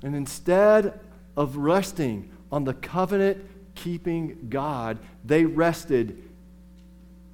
And 0.03 0.15
instead 0.15 1.01
of 1.37 1.57
resting 1.57 2.31
on 2.53 2.65
the 2.65 2.75
covenant 2.75 3.45
keeping 3.75 4.47
God, 4.49 4.99
they 5.25 5.45
rested, 5.45 6.23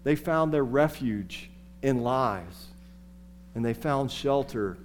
they 0.05 0.17
found 0.17 0.55
their 0.55 0.65
refuge 0.65 1.51
in 1.83 2.03
lies. 2.03 2.69
And 3.55 3.65
they 3.65 3.75
found 3.75 4.11
shelter, 4.11 4.79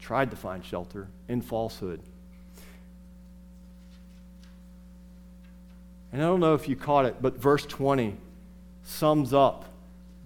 tried 0.00 0.30
to 0.30 0.36
find 0.36 0.64
shelter 0.64 1.08
in 1.28 1.42
falsehood. 1.42 2.00
And 6.12 6.22
I 6.22 6.26
don't 6.26 6.40
know 6.40 6.54
if 6.54 6.68
you 6.68 6.76
caught 6.76 7.06
it, 7.06 7.16
but 7.20 7.36
verse 7.38 7.64
20 7.66 8.16
sums 8.82 9.32
up 9.32 9.66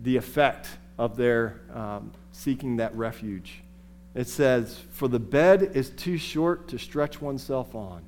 the 0.03 0.17
effect 0.17 0.69
of 0.99 1.17
their 1.17 1.61
um, 1.73 2.13
seeking 2.33 2.77
that 2.77 2.95
refuge. 2.95 3.63
It 4.15 4.29
says, 4.29 4.79
For 4.93 5.09
the 5.09 5.19
bed 5.19 5.73
is 5.75 5.91
too 5.91 6.17
short 6.17 6.69
to 6.69 6.79
stretch 6.79 7.21
oneself 7.21 7.75
on, 7.75 8.03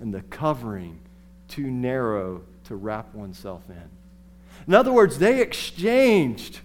and 0.00 0.12
the 0.12 0.22
covering 0.22 0.98
too 1.48 1.70
narrow 1.70 2.42
to 2.64 2.76
wrap 2.76 3.14
oneself 3.14 3.62
in. 3.68 3.88
In 4.66 4.74
other 4.74 4.92
words, 4.92 5.18
they 5.18 5.40
exchanged 5.40 6.60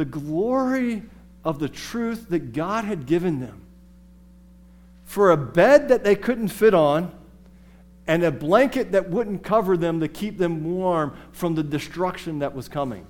the 0.00 0.04
glory 0.06 1.02
of 1.44 1.58
the 1.58 1.68
truth 1.68 2.30
that 2.30 2.54
God 2.54 2.86
had 2.86 3.04
given 3.04 3.38
them 3.38 3.60
for 5.04 5.30
a 5.30 5.36
bed 5.36 5.88
that 5.88 6.04
they 6.04 6.14
couldn't 6.14 6.48
fit 6.48 6.72
on 6.72 7.12
and 8.06 8.22
a 8.22 8.30
blanket 8.30 8.92
that 8.92 9.10
wouldn't 9.10 9.42
cover 9.42 9.76
them 9.76 10.00
to 10.00 10.08
keep 10.08 10.38
them 10.38 10.64
warm 10.64 11.14
from 11.32 11.54
the 11.54 11.62
destruction 11.62 12.38
that 12.38 12.54
was 12.54 12.66
coming. 12.66 13.06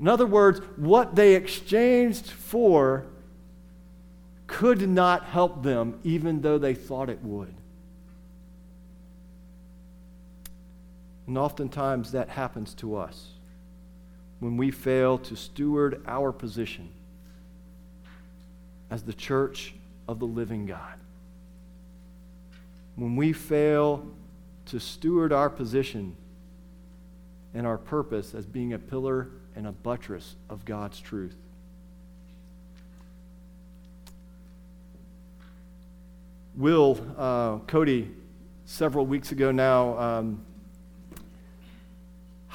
In 0.00 0.08
other 0.08 0.24
words, 0.24 0.62
what 0.76 1.14
they 1.14 1.34
exchanged 1.34 2.30
for 2.30 3.04
could 4.46 4.88
not 4.88 5.24
help 5.24 5.62
them, 5.62 6.00
even 6.02 6.40
though 6.40 6.56
they 6.56 6.72
thought 6.72 7.10
it 7.10 7.22
would. 7.22 7.52
And 11.26 11.36
oftentimes 11.36 12.12
that 12.12 12.30
happens 12.30 12.72
to 12.76 12.96
us 12.96 13.32
when 14.40 14.56
we 14.56 14.70
fail 14.70 15.18
to 15.18 15.36
steward 15.36 16.02
our 16.06 16.32
position 16.32 16.90
as 18.90 19.02
the 19.02 19.12
church 19.12 19.74
of 20.06 20.18
the 20.18 20.26
living 20.26 20.66
God 20.66 20.98
when 22.98 23.14
we 23.14 23.32
fail 23.32 24.04
to 24.66 24.80
steward 24.80 25.32
our 25.32 25.48
position 25.48 26.16
and 27.54 27.64
our 27.64 27.78
purpose 27.78 28.34
as 28.34 28.44
being 28.44 28.72
a 28.72 28.78
pillar 28.78 29.28
and 29.54 29.68
a 29.68 29.72
buttress 29.72 30.34
of 30.50 30.64
God's 30.64 30.98
truth. 30.98 31.36
Will 36.56 36.98
uh, 37.16 37.58
Cody, 37.68 38.10
several 38.64 39.06
weeks 39.06 39.30
ago 39.30 39.52
now, 39.52 39.96
um, 39.96 40.44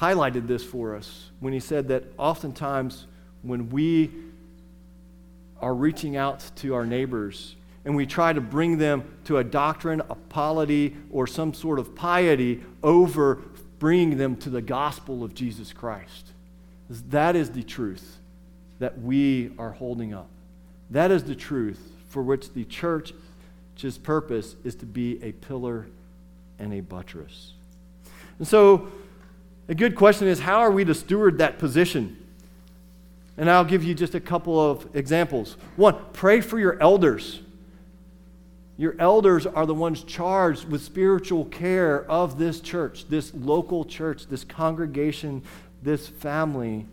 highlighted 0.00 0.46
this 0.46 0.64
for 0.64 0.96
us 0.96 1.30
when 1.40 1.52
he 1.52 1.60
said 1.60 1.88
that 1.88 2.04
oftentimes 2.18 3.06
when 3.42 3.70
we 3.70 4.10
are 5.60 5.74
reaching 5.74 6.16
out 6.16 6.50
to 6.56 6.74
our 6.74 6.84
neighbors 6.84 7.54
and 7.84 7.94
we 7.94 8.06
try 8.06 8.32
to 8.32 8.40
bring 8.40 8.78
them 8.78 9.04
to 9.24 9.38
a 9.38 9.44
doctrine, 9.44 10.00
a 10.08 10.14
polity, 10.14 10.96
or 11.10 11.26
some 11.26 11.52
sort 11.52 11.78
of 11.78 11.94
piety 11.94 12.62
over 12.82 13.36
bringing 13.78 14.16
them 14.16 14.36
to 14.36 14.50
the 14.50 14.62
gospel 14.62 15.22
of 15.22 15.34
Jesus 15.34 15.72
Christ. 15.72 16.28
That 17.10 17.36
is 17.36 17.50
the 17.50 17.62
truth 17.62 18.18
that 18.78 19.00
we 19.00 19.52
are 19.58 19.70
holding 19.70 20.14
up. 20.14 20.28
That 20.90 21.10
is 21.10 21.24
the 21.24 21.34
truth 21.34 21.92
for 22.08 22.22
which 22.22 22.52
the 22.52 22.64
church's 22.64 23.98
purpose 24.02 24.56
is 24.64 24.74
to 24.76 24.86
be 24.86 25.22
a 25.22 25.32
pillar 25.32 25.86
and 26.58 26.72
a 26.72 26.80
buttress. 26.80 27.52
And 28.38 28.48
so, 28.48 28.88
A 29.68 29.74
good 29.74 29.96
question 29.96 30.28
is 30.28 30.40
how 30.40 30.58
are 30.58 30.70
we 30.70 30.84
to 30.84 30.94
steward 30.94 31.38
that 31.38 31.58
position? 31.58 32.16
And 33.36 33.50
I'll 33.50 33.64
give 33.64 33.82
you 33.82 33.94
just 33.94 34.14
a 34.14 34.20
couple 34.20 34.60
of 34.60 34.94
examples. 34.94 35.56
One, 35.76 35.96
pray 36.12 36.40
for 36.40 36.58
your 36.58 36.80
elders. 36.80 37.40
Your 38.76 38.94
elders 38.98 39.46
are 39.46 39.66
the 39.66 39.74
ones 39.74 40.02
charged 40.04 40.68
with 40.68 40.82
spiritual 40.82 41.44
care 41.46 42.04
of 42.10 42.38
this 42.38 42.60
church, 42.60 43.08
this 43.08 43.32
local 43.34 43.84
church, 43.84 44.26
this 44.26 44.44
congregation, 44.44 45.42
this 45.82 46.08
family 46.08 46.86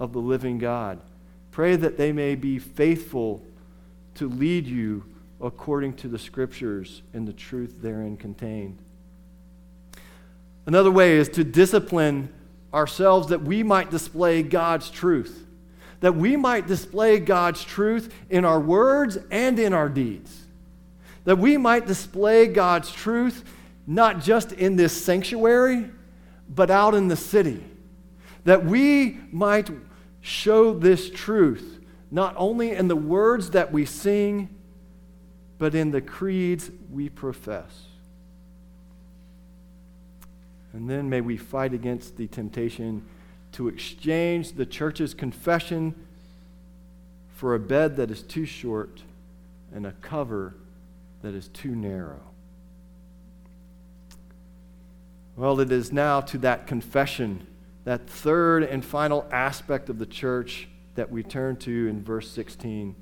of 0.00 0.12
the 0.12 0.18
living 0.18 0.58
God. 0.58 1.00
Pray 1.52 1.76
that 1.76 1.96
they 1.96 2.12
may 2.12 2.34
be 2.34 2.58
faithful 2.58 3.42
to 4.16 4.28
lead 4.28 4.66
you 4.66 5.04
according 5.40 5.94
to 5.94 6.08
the 6.08 6.18
scriptures 6.18 7.02
and 7.12 7.28
the 7.28 7.32
truth 7.32 7.76
therein 7.80 8.16
contained. 8.16 8.78
Another 10.66 10.90
way 10.90 11.16
is 11.16 11.28
to 11.30 11.44
discipline 11.44 12.32
ourselves 12.72 13.28
that 13.28 13.42
we 13.42 13.62
might 13.62 13.90
display 13.90 14.42
God's 14.42 14.90
truth, 14.90 15.46
that 16.00 16.14
we 16.14 16.36
might 16.36 16.66
display 16.66 17.18
God's 17.18 17.62
truth 17.62 18.12
in 18.30 18.44
our 18.44 18.60
words 18.60 19.18
and 19.30 19.58
in 19.58 19.72
our 19.72 19.88
deeds 19.88 20.44
that 21.24 21.38
we 21.38 21.56
might 21.56 21.86
display 21.86 22.46
God's 22.46 22.92
truth 22.92 23.44
not 23.86 24.22
just 24.22 24.52
in 24.52 24.76
this 24.76 25.04
sanctuary, 25.04 25.90
but 26.48 26.70
out 26.70 26.94
in 26.94 27.08
the 27.08 27.16
city. 27.16 27.62
That 28.44 28.64
we 28.64 29.18
might 29.30 29.70
show 30.20 30.78
this 30.78 31.10
truth 31.10 31.80
not 32.10 32.34
only 32.36 32.70
in 32.70 32.88
the 32.88 32.96
words 32.96 33.50
that 33.50 33.72
we 33.72 33.84
sing, 33.84 34.48
but 35.58 35.74
in 35.74 35.90
the 35.90 36.00
creeds 36.00 36.70
we 36.90 37.08
profess. 37.08 37.86
And 40.74 40.90
then 40.90 41.08
may 41.08 41.20
we 41.20 41.36
fight 41.36 41.72
against 41.72 42.16
the 42.16 42.26
temptation 42.26 43.04
to 43.52 43.68
exchange 43.68 44.52
the 44.52 44.66
church's 44.66 45.14
confession 45.14 45.94
for 47.32 47.54
a 47.54 47.60
bed 47.60 47.96
that 47.96 48.10
is 48.10 48.22
too 48.22 48.44
short 48.44 49.02
and 49.72 49.86
a 49.86 49.92
cover 50.02 50.54
that 51.22 51.32
is 51.32 51.46
too 51.48 51.76
narrow. 51.76 52.20
Well, 55.36 55.60
it 55.60 55.70
is 55.70 55.92
now 55.92 56.20
to 56.22 56.38
that 56.38 56.66
confession, 56.66 57.46
that 57.84 58.08
third 58.08 58.64
and 58.64 58.84
final 58.84 59.26
aspect 59.30 59.88
of 59.88 60.00
the 60.00 60.06
church 60.06 60.68
that 60.96 61.10
we 61.10 61.22
turn 61.22 61.56
to 61.58 61.86
in 61.88 62.02
verse 62.02 62.30
16. 62.32 62.96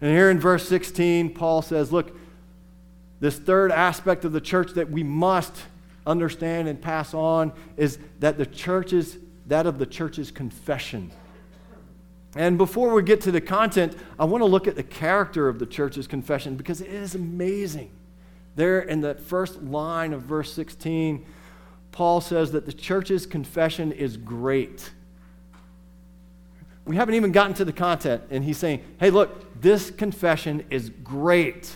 And 0.00 0.10
here 0.10 0.30
in 0.30 0.38
verse 0.38 0.68
16, 0.68 1.34
Paul 1.34 1.60
says, 1.60 1.90
Look, 1.90 2.16
this 3.18 3.36
third 3.36 3.72
aspect 3.72 4.24
of 4.24 4.32
the 4.32 4.40
church 4.40 4.72
that 4.74 4.90
we 4.90 5.02
must 5.02 5.56
understand 6.06 6.68
and 6.68 6.80
pass 6.80 7.14
on 7.14 7.52
is 7.76 7.98
that 8.20 8.38
the 8.38 8.46
church's, 8.46 9.18
that 9.46 9.66
of 9.66 9.78
the 9.78 9.86
church's 9.86 10.30
confession. 10.30 11.10
And 12.36 12.58
before 12.58 12.92
we 12.92 13.02
get 13.02 13.20
to 13.22 13.32
the 13.32 13.40
content, 13.40 13.96
I 14.18 14.24
want 14.24 14.42
to 14.42 14.46
look 14.46 14.66
at 14.66 14.76
the 14.76 14.82
character 14.82 15.48
of 15.48 15.58
the 15.58 15.66
church's 15.66 16.06
confession 16.06 16.56
because 16.56 16.80
it 16.80 16.88
is 16.88 17.14
amazing. 17.14 17.90
There 18.56 18.80
in 18.80 19.00
the 19.00 19.14
first 19.14 19.62
line 19.62 20.12
of 20.12 20.22
verse 20.22 20.52
16, 20.52 21.24
Paul 21.92 22.20
says 22.20 22.52
that 22.52 22.66
the 22.66 22.72
church's 22.72 23.24
confession 23.24 23.92
is 23.92 24.16
great. 24.16 24.90
We 26.84 26.96
haven't 26.96 27.14
even 27.14 27.32
gotten 27.32 27.54
to 27.54 27.64
the 27.64 27.72
content, 27.72 28.24
and 28.30 28.44
he's 28.44 28.58
saying, 28.58 28.82
hey, 28.98 29.10
look, 29.10 29.60
this 29.60 29.90
confession 29.90 30.66
is 30.70 30.90
great. 30.90 31.72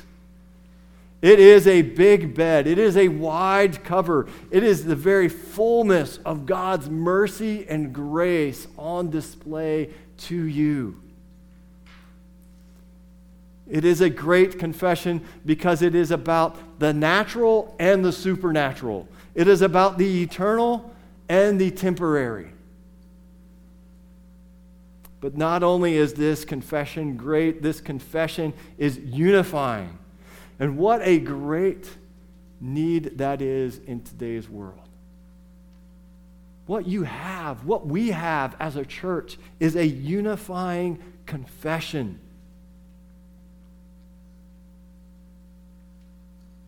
It 1.20 1.40
is 1.40 1.66
a 1.66 1.82
big 1.82 2.34
bed. 2.34 2.66
It 2.66 2.78
is 2.78 2.96
a 2.96 3.08
wide 3.08 3.82
cover. 3.82 4.28
It 4.50 4.62
is 4.62 4.84
the 4.84 4.94
very 4.94 5.28
fullness 5.28 6.18
of 6.18 6.46
God's 6.46 6.88
mercy 6.88 7.66
and 7.68 7.92
grace 7.92 8.68
on 8.76 9.10
display 9.10 9.90
to 10.18 10.36
you. 10.36 11.00
It 13.68 13.84
is 13.84 14.00
a 14.00 14.08
great 14.08 14.58
confession 14.58 15.24
because 15.44 15.82
it 15.82 15.94
is 15.94 16.10
about 16.10 16.56
the 16.78 16.92
natural 16.92 17.74
and 17.78 18.04
the 18.04 18.12
supernatural. 18.12 19.08
It 19.34 19.48
is 19.48 19.60
about 19.60 19.98
the 19.98 20.22
eternal 20.22 20.94
and 21.28 21.60
the 21.60 21.70
temporary. 21.70 22.50
But 25.20 25.36
not 25.36 25.62
only 25.64 25.96
is 25.96 26.14
this 26.14 26.44
confession 26.44 27.16
great, 27.16 27.60
this 27.60 27.80
confession 27.80 28.54
is 28.78 28.98
unifying. 28.98 29.98
And 30.58 30.76
what 30.76 31.00
a 31.02 31.18
great 31.18 31.88
need 32.60 33.18
that 33.18 33.40
is 33.40 33.78
in 33.78 34.02
today's 34.02 34.48
world. 34.48 34.80
What 36.66 36.86
you 36.86 37.04
have, 37.04 37.64
what 37.64 37.86
we 37.86 38.10
have 38.10 38.56
as 38.60 38.76
a 38.76 38.84
church, 38.84 39.38
is 39.58 39.76
a 39.76 39.86
unifying 39.86 40.98
confession 41.26 42.20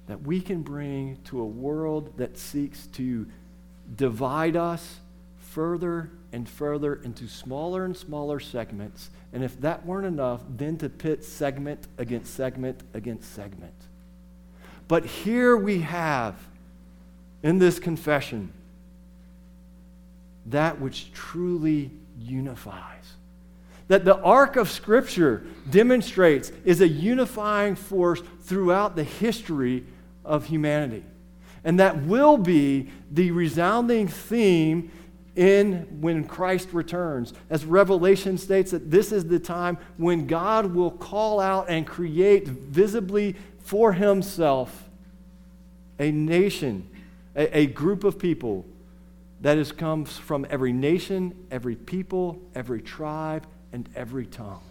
that 0.06 0.22
we 0.22 0.40
can 0.40 0.62
bring 0.62 1.18
to 1.24 1.40
a 1.40 1.44
world 1.44 2.16
that 2.16 2.38
seeks 2.38 2.86
to 2.88 3.26
divide 3.94 4.56
us 4.56 5.00
further 5.38 6.10
and 6.32 6.48
further 6.48 6.96
into 6.96 7.26
smaller 7.26 7.84
and 7.84 7.96
smaller 7.96 8.40
segments. 8.40 9.10
And 9.32 9.42
if 9.42 9.60
that 9.60 9.84
weren't 9.84 10.06
enough, 10.06 10.42
then 10.48 10.76
to 10.78 10.88
pit 10.88 11.24
segment 11.24 11.86
against 11.98 12.34
segment 12.34 12.80
against 12.94 13.34
segment. 13.34 13.74
But 14.88 15.04
here 15.04 15.56
we 15.56 15.80
have 15.80 16.36
in 17.42 17.58
this 17.58 17.78
confession 17.78 18.52
that 20.46 20.80
which 20.80 21.12
truly 21.12 21.90
unifies. 22.20 23.14
That 23.88 24.04
the 24.04 24.18
arc 24.20 24.56
of 24.56 24.70
Scripture 24.70 25.44
demonstrates 25.68 26.52
is 26.64 26.80
a 26.80 26.88
unifying 26.88 27.74
force 27.74 28.22
throughout 28.42 28.96
the 28.96 29.04
history 29.04 29.84
of 30.24 30.46
humanity. 30.46 31.04
And 31.64 31.78
that 31.80 32.02
will 32.04 32.38
be 32.38 32.90
the 33.10 33.32
resounding 33.32 34.08
theme 34.08 34.90
in 35.36 36.00
when 36.00 36.24
Christ 36.24 36.68
returns. 36.72 37.32
As 37.48 37.64
Revelation 37.64 38.36
states 38.38 38.70
that 38.72 38.90
this 38.90 39.12
is 39.12 39.26
the 39.26 39.38
time 39.38 39.78
when 39.96 40.26
God 40.26 40.74
will 40.74 40.90
call 40.90 41.40
out 41.40 41.68
and 41.68 41.86
create 41.86 42.48
visibly 42.48 43.36
for 43.60 43.92
himself 43.92 44.88
a 45.98 46.10
nation, 46.10 46.88
a, 47.36 47.58
a 47.58 47.66
group 47.66 48.04
of 48.04 48.18
people 48.18 48.64
that 49.40 49.56
has 49.56 49.72
come 49.72 50.04
from 50.04 50.46
every 50.50 50.72
nation, 50.72 51.46
every 51.50 51.76
people, 51.76 52.40
every 52.54 52.82
tribe, 52.82 53.46
and 53.72 53.88
every 53.94 54.26
tongue, 54.26 54.62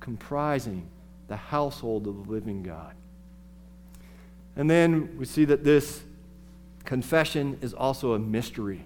comprising 0.00 0.88
the 1.28 1.36
household 1.36 2.06
of 2.06 2.24
the 2.24 2.30
living 2.32 2.62
God. 2.62 2.94
And 4.56 4.68
then 4.68 5.16
we 5.16 5.24
see 5.24 5.44
that 5.44 5.62
this 5.62 6.02
confession 6.88 7.58
is 7.60 7.74
also 7.74 8.14
a 8.14 8.18
mystery. 8.18 8.82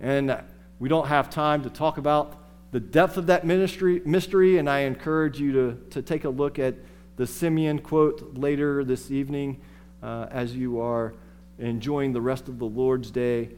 And 0.00 0.42
we 0.80 0.88
don't 0.88 1.06
have 1.06 1.30
time 1.30 1.62
to 1.62 1.70
talk 1.70 1.98
about 1.98 2.36
the 2.72 2.80
depth 2.80 3.16
of 3.16 3.28
that 3.28 3.46
ministry, 3.46 4.02
mystery, 4.04 4.58
and 4.58 4.68
I 4.68 4.80
encourage 4.80 5.38
you 5.38 5.52
to, 5.52 5.78
to 5.90 6.02
take 6.02 6.24
a 6.24 6.28
look 6.28 6.58
at 6.58 6.74
the 7.14 7.28
Simeon 7.28 7.78
quote 7.78 8.36
later 8.36 8.82
this 8.82 9.12
evening 9.12 9.60
uh, 10.02 10.26
as 10.32 10.56
you 10.56 10.80
are 10.80 11.14
enjoying 11.60 12.12
the 12.12 12.20
rest 12.20 12.48
of 12.48 12.58
the 12.58 12.66
Lord's 12.66 13.12
day. 13.12 13.50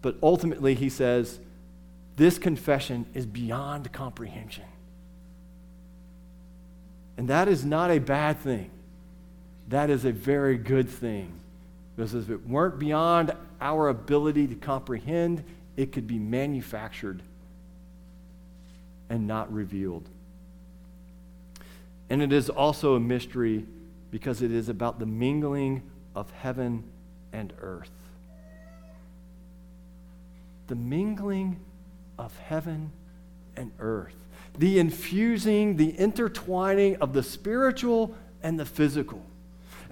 But 0.00 0.16
ultimately, 0.24 0.74
he 0.74 0.88
says, 0.88 1.38
this 2.16 2.36
confession 2.36 3.06
is 3.14 3.26
beyond 3.26 3.92
comprehension. 3.92 4.64
And 7.16 7.28
that 7.28 7.46
is 7.46 7.64
not 7.64 7.92
a 7.92 8.00
bad 8.00 8.40
thing. 8.40 8.72
That 9.68 9.88
is 9.88 10.04
a 10.04 10.10
very 10.10 10.58
good 10.58 10.88
thing. 10.88 11.38
Because 11.96 12.14
if 12.14 12.30
it 12.30 12.46
weren't 12.46 12.78
beyond 12.78 13.34
our 13.60 13.88
ability 13.88 14.46
to 14.48 14.54
comprehend, 14.54 15.44
it 15.76 15.92
could 15.92 16.06
be 16.06 16.18
manufactured 16.18 17.22
and 19.10 19.26
not 19.26 19.52
revealed. 19.52 20.08
And 22.08 22.22
it 22.22 22.32
is 22.32 22.48
also 22.50 22.94
a 22.94 23.00
mystery 23.00 23.66
because 24.10 24.42
it 24.42 24.52
is 24.52 24.68
about 24.68 24.98
the 24.98 25.06
mingling 25.06 25.82
of 26.14 26.30
heaven 26.32 26.84
and 27.32 27.52
earth. 27.60 27.90
The 30.66 30.74
mingling 30.74 31.58
of 32.18 32.36
heaven 32.38 32.92
and 33.56 33.72
earth. 33.78 34.14
The 34.58 34.78
infusing, 34.78 35.76
the 35.76 35.90
intertwining 35.90 36.96
of 36.96 37.12
the 37.12 37.22
spiritual 37.22 38.14
and 38.42 38.58
the 38.58 38.66
physical. 38.66 39.24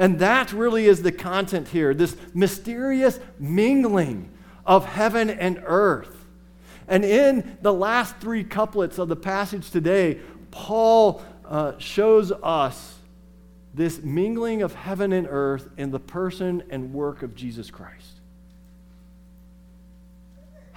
And 0.01 0.19
that 0.19 0.53
really 0.53 0.87
is 0.87 1.03
the 1.03 1.13
content 1.13 1.69
here 1.69 1.95
this 1.95 2.17
mysterious 2.35 3.21
mingling 3.39 4.31
of 4.67 4.85
heaven 4.87 5.31
and 5.31 5.63
earth. 5.65 6.25
And 6.89 7.05
in 7.05 7.59
the 7.63 7.73
last 7.73 8.17
three 8.17 8.43
couplets 8.43 8.99
of 8.99 9.09
the 9.09 9.15
passage 9.15 9.71
today, 9.71 10.19
Paul 10.51 11.23
uh, 11.45 11.79
shows 11.79 12.33
us 12.33 12.97
this 13.75 14.03
mingling 14.03 14.63
of 14.63 14.75
heaven 14.75 15.13
and 15.13 15.29
earth 15.31 15.69
in 15.77 15.93
the 15.93 16.01
person 16.01 16.65
and 16.71 16.93
work 16.93 17.23
of 17.23 17.37
Jesus 17.37 17.71
Christ. 17.71 18.21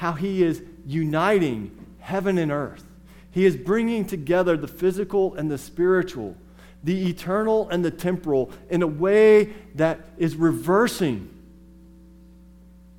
how 0.04 0.12
he 0.12 0.44
is 0.44 0.62
uniting 0.86 1.72
heaven 2.00 2.38
and 2.38 2.52
earth. 2.52 2.84
He 3.32 3.46
is 3.46 3.56
bringing 3.56 4.06
together 4.06 4.58
the 4.58 4.68
physical 4.68 5.34
and 5.36 5.50
the 5.50 5.58
spiritual, 5.58 6.36
the 6.84 7.10
eternal 7.10 7.70
and 7.70 7.84
the 7.84 7.92
temporal, 7.92 8.52
in 8.70 8.82
a 8.82 8.88
way 8.88 9.54
that 9.76 10.00
is 10.18 10.36
reversing 10.36 11.30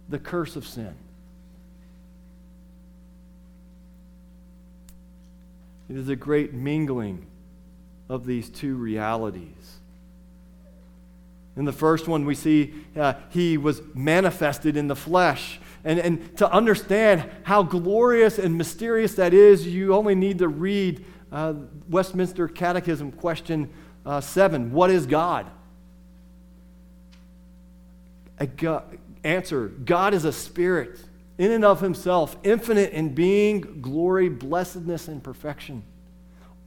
the 0.09 0.19
curse 0.19 0.57
of 0.57 0.67
sin. 0.67 0.95
It 5.89 5.97
is 5.97 6.09
a 6.09 6.17
great 6.17 6.55
mingling 6.55 7.27
of 8.09 8.27
these 8.27 8.49
two 8.49 8.77
realities. 8.77 9.81
In 11.57 11.65
the 11.65 11.73
first 11.73 12.09
one, 12.09 12.25
we 12.25 12.35
see 12.35 12.75
uh, 12.97 13.15
he 13.29 13.59
was 13.59 13.81
manifested 13.95 14.77
in 14.77 14.89
the 14.89 14.97
flesh. 14.97 15.61
And, 15.85 15.99
and 15.99 16.37
to 16.39 16.51
understand 16.51 17.31
how 17.45 17.63
glorious 17.63 18.39
and 18.39 18.57
mysterious 18.57 19.15
that 19.15 19.33
is, 19.35 19.67
you 19.67 19.95
only 19.95 20.15
need 20.15 20.39
to 20.39 20.49
read 20.49 21.05
uh, 21.35 21.53
Westminster 21.91 22.47
Catechism, 22.47 23.13
question 23.13 23.69
uh, 24.07 24.21
7 24.21 24.73
What 24.73 24.91
is 24.91 25.05
God? 25.05 25.51
God? 28.57 28.99
Answer 29.23 29.69
God 29.69 30.15
is 30.15 30.25
a 30.25 30.33
spirit 30.33 30.99
in 31.39 31.51
and 31.51 31.65
of 31.65 31.81
himself, 31.81 32.37
infinite 32.45 32.93
in 32.93 33.15
being, 33.15 33.81
glory, 33.83 34.29
blessedness, 34.29 35.09
and 35.09 35.23
perfection. 35.23 35.83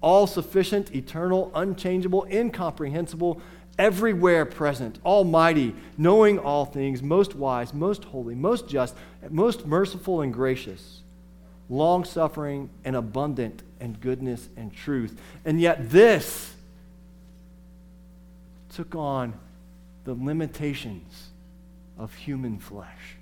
All 0.01 0.27
sufficient, 0.27 0.93
eternal, 0.93 1.51
unchangeable, 1.55 2.27
incomprehensible, 2.29 3.41
everywhere 3.79 4.45
present, 4.45 4.99
almighty, 5.05 5.75
knowing 5.97 6.39
all 6.39 6.65
things, 6.65 7.01
most 7.01 7.35
wise, 7.35 7.73
most 7.73 8.03
holy, 8.05 8.35
most 8.35 8.67
just, 8.67 8.95
most 9.29 9.65
merciful 9.65 10.21
and 10.21 10.33
gracious, 10.33 11.01
long 11.69 12.03
suffering 12.03 12.69
and 12.83 12.95
abundant 12.95 13.61
in 13.79 13.93
goodness 13.93 14.47
and 14.57 14.73
truth. 14.73 15.19
And 15.45 15.59
yet, 15.59 15.89
this 15.89 16.53
took 18.73 18.95
on 18.95 19.33
the 20.03 20.13
limitations 20.13 21.29
of 21.97 22.13
human 22.13 22.59
flesh 22.59 23.15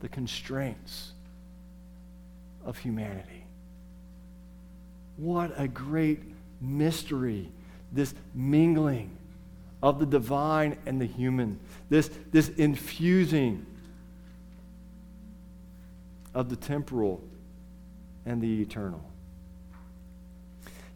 the 0.00 0.08
constraints 0.08 1.12
of 2.64 2.76
humanity. 2.76 3.44
What 5.16 5.52
a 5.56 5.68
great 5.68 6.20
mystery, 6.60 7.48
this 7.92 8.12
mingling 8.34 9.16
of 9.80 10.00
the 10.00 10.06
divine 10.06 10.76
and 10.86 11.00
the 11.00 11.06
human, 11.06 11.60
this, 11.88 12.10
this 12.32 12.48
infusing 12.50 13.64
of 16.34 16.48
the 16.48 16.56
temporal 16.56 17.22
and 18.26 18.40
the 18.40 18.62
eternal. 18.62 19.04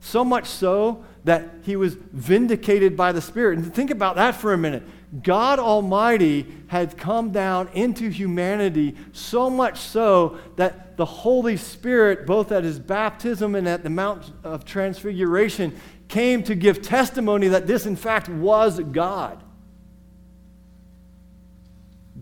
So 0.07 0.25
much 0.25 0.47
so 0.47 1.05
that 1.25 1.49
he 1.65 1.75
was 1.75 1.95
vindicated 1.95 2.97
by 2.97 3.11
the 3.11 3.21
Spirit. 3.21 3.59
And 3.59 3.75
think 3.75 3.91
about 3.91 4.15
that 4.15 4.37
for 4.37 4.53
a 4.53 4.57
minute. 4.57 4.85
God 5.25 5.59
Almighty 5.59 6.47
had 6.69 6.97
come 6.97 7.33
down 7.33 7.69
into 7.75 8.09
humanity 8.09 8.95
so 9.11 9.51
much 9.51 9.79
so 9.79 10.39
that 10.55 10.97
the 10.97 11.05
Holy 11.05 11.57
Spirit, 11.57 12.25
both 12.25 12.53
at 12.53 12.63
his 12.63 12.79
baptism 12.79 13.57
and 13.57 13.67
at 13.67 13.83
the 13.83 13.91
Mount 13.91 14.31
of 14.45 14.65
Transfiguration, 14.65 15.77
came 16.07 16.45
to 16.45 16.55
give 16.55 16.83
testimony 16.83 17.49
that 17.49 17.67
this, 17.67 17.85
in 17.85 17.97
fact, 17.97 18.29
was 18.29 18.79
God. 18.79 19.43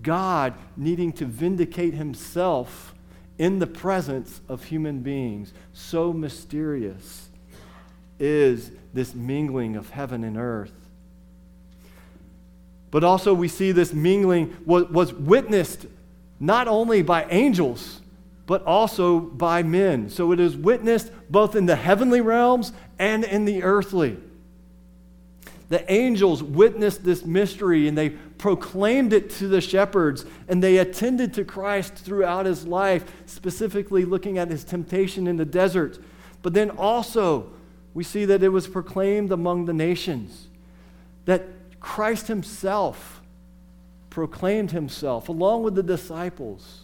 God 0.01 0.55
needing 0.75 1.13
to 1.13 1.27
vindicate 1.27 1.93
himself 1.93 2.95
in 3.37 3.59
the 3.59 3.67
presence 3.67 4.41
of 4.49 4.65
human 4.65 5.01
beings. 5.01 5.53
So 5.75 6.15
mysterious 6.15 7.29
is 8.19 8.71
this 8.93 9.15
mingling 9.15 9.77
of 9.77 9.91
heaven 9.91 10.25
and 10.25 10.37
earth. 10.37 10.73
But 12.91 13.03
also, 13.03 13.35
we 13.35 13.49
see 13.49 13.73
this 13.73 13.93
mingling 13.93 14.57
was, 14.65 14.85
was 14.85 15.13
witnessed 15.13 15.87
not 16.39 16.69
only 16.69 17.03
by 17.03 17.25
angels, 17.25 18.01
but 18.47 18.63
also 18.65 19.19
by 19.19 19.63
men. 19.63 20.11
So 20.11 20.33
it 20.33 20.39
is 20.39 20.57
witnessed 20.57 21.11
both 21.31 21.57
in 21.57 21.67
the 21.67 21.77
heavenly 21.77 22.21
realms 22.21 22.73
and 22.99 23.25
in 23.25 23.47
the 23.47 23.63
earthly. 23.63 24.17
The 25.71 25.91
angels 25.91 26.43
witnessed 26.43 27.05
this 27.05 27.25
mystery 27.25 27.89
and 27.89 27.97
they 27.97 28.11
proclaimed 28.11 29.13
it 29.13 29.31
to 29.31 29.49
the 29.49 29.61
shepherds 29.61 30.27
and 30.47 30.63
they 30.63 30.77
attended 30.77 31.33
to 31.35 31.45
Christ 31.45 31.95
throughout 31.95 32.47
his 32.47 32.67
life, 32.67 33.11
specifically 33.27 34.05
looking 34.05 34.37
at 34.37 34.51
his 34.51 34.63
temptation 34.63 35.27
in 35.27 35.37
the 35.37 35.47
desert. 35.47 35.99
But 36.43 36.53
then 36.53 36.71
also, 36.71 37.51
we 37.95 38.03
see 38.03 38.25
that 38.25 38.43
it 38.43 38.49
was 38.49 38.67
proclaimed 38.67 39.31
among 39.33 39.65
the 39.65 39.73
nations 39.73 40.49
that 41.25 41.45
Christ 41.81 42.27
himself 42.27 43.23
proclaimed 44.11 44.73
himself 44.73 45.29
along 45.29 45.63
with 45.63 45.75
the 45.75 45.83
disciples 45.83 46.83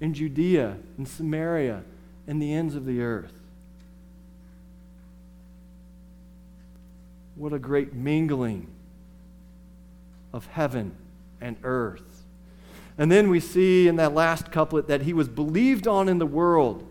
in 0.00 0.14
Judea 0.14 0.76
and 0.96 1.06
Samaria 1.06 1.84
and 2.26 2.40
the 2.40 2.52
ends 2.52 2.74
of 2.74 2.86
the 2.86 3.02
earth. 3.02 3.32
What 7.34 7.52
a 7.52 7.58
great 7.58 7.94
mingling 7.94 8.66
of 10.32 10.46
heaven 10.46 10.94
and 11.40 11.56
earth. 11.62 12.24
And 12.98 13.10
then 13.10 13.30
we 13.30 13.40
see 13.40 13.88
in 13.88 13.96
that 13.96 14.12
last 14.12 14.52
couplet 14.52 14.88
that 14.88 15.02
he 15.02 15.14
was 15.14 15.28
believed 15.28 15.88
on 15.88 16.08
in 16.08 16.18
the 16.18 16.26
world 16.26 16.86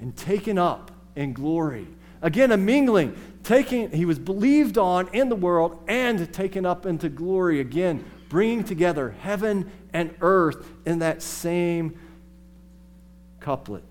and 0.00 0.16
taken 0.16 0.58
up 0.58 0.92
in 1.16 1.32
glory. 1.32 1.88
Again, 2.22 2.52
a 2.52 2.56
mingling. 2.56 3.16
Taking, 3.42 3.90
he 3.90 4.04
was 4.04 4.18
believed 4.18 4.78
on 4.78 5.08
in 5.08 5.28
the 5.28 5.36
world 5.36 5.82
and 5.88 6.32
taken 6.32 6.64
up 6.64 6.86
into 6.86 7.08
glory 7.08 7.58
again, 7.58 8.04
bringing 8.28 8.62
together 8.62 9.16
heaven 9.20 9.70
and 9.92 10.14
earth 10.20 10.70
in 10.86 11.00
that 11.00 11.20
same 11.20 11.98
couplet. 13.40 13.82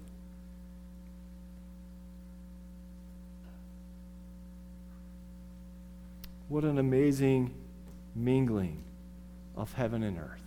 What 6.47 6.63
an 6.63 6.77
amazing 6.77 7.53
mingling 8.15 8.81
of 9.55 9.73
heaven 9.73 10.03
and 10.03 10.17
earth. 10.17 10.41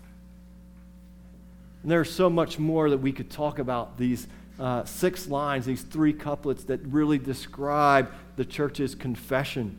And 1.83 1.90
there's 1.90 2.11
so 2.11 2.31
much 2.31 2.59
more 2.59 2.88
that 2.88 2.99
we 2.99 3.12
could 3.12 3.31
talk 3.31 3.59
about 3.59 3.99
these 3.99 4.27
uh, 4.59 4.85
six 4.85 5.29
lines, 5.29 5.67
these 5.67 5.83
three 5.83 6.12
couplets 6.12 6.64
that 6.64 6.81
really 6.85 7.19
describe 7.19 8.11
the 8.37 8.45
church's 8.45 8.95
confession. 8.95 9.79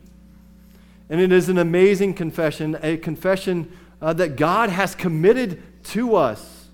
And 1.08 1.20
it 1.20 1.32
is 1.32 1.48
an 1.48 1.58
amazing 1.58 2.14
confession, 2.14 2.76
a 2.82 2.96
confession 2.96 3.76
uh, 4.02 4.12
that 4.14 4.36
God 4.36 4.70
has 4.70 4.94
committed 4.94 5.62
to 5.84 6.16
us. 6.16 6.68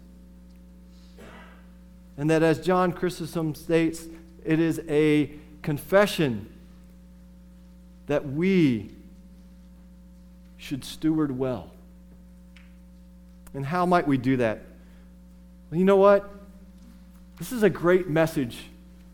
And 2.17 2.29
that, 2.31 2.43
as 2.43 2.61
John 2.61 2.93
Chrysostom 2.93 3.55
states, 3.55 4.07
it 4.45 4.59
is 4.59 4.81
a 4.89 5.31
confession 5.63 6.53
that 8.07 8.29
we 8.29 8.91
should 10.57 10.85
steward 10.85 11.37
well. 11.37 11.71
And 13.55 13.67
how 13.67 13.87
might 13.87 14.07
we 14.07 14.19
do 14.19 14.37
that? 14.39 14.63
Well, 15.71 15.79
you 15.79 15.85
know 15.85 15.97
what? 15.97 16.29
This 17.43 17.51
is 17.51 17.65
a 17.65 17.71
great 17.71 18.09
message 18.09 18.67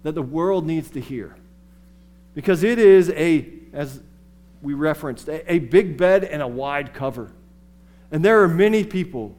that 0.02 0.14
the 0.14 0.20
world 0.20 0.66
needs 0.66 0.90
to 0.90 1.00
hear 1.00 1.34
because 2.34 2.62
it 2.62 2.78
is 2.78 3.08
a, 3.08 3.48
as 3.72 4.02
we 4.60 4.74
referenced, 4.74 5.28
a, 5.28 5.50
a 5.50 5.60
big 5.60 5.96
bed 5.96 6.24
and 6.24 6.42
a 6.42 6.46
wide 6.46 6.92
cover. 6.92 7.32
And 8.12 8.22
there 8.22 8.42
are 8.42 8.46
many 8.46 8.84
people 8.84 9.34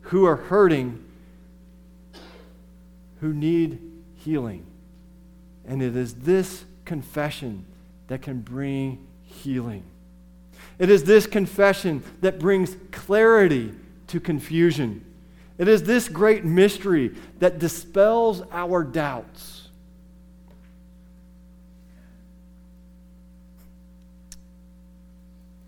who 0.00 0.24
are 0.24 0.34
hurting 0.34 1.04
who 3.20 3.32
need 3.32 3.78
healing. 4.16 4.66
And 5.64 5.80
it 5.80 5.94
is 5.94 6.14
this 6.14 6.64
confession 6.84 7.64
that 8.08 8.20
can 8.20 8.40
bring 8.40 9.06
healing. 9.22 9.84
It 10.80 10.90
is 10.90 11.04
this 11.04 11.28
confession 11.28 12.02
that 12.20 12.40
brings 12.40 12.76
clarity 12.90 13.74
to 14.08 14.18
confusion. 14.18 15.04
It 15.56 15.68
is 15.68 15.84
this 15.84 16.08
great 16.08 16.44
mystery 16.44 17.14
that 17.38 17.58
dispels 17.58 18.42
our 18.50 18.82
doubts. 18.82 19.68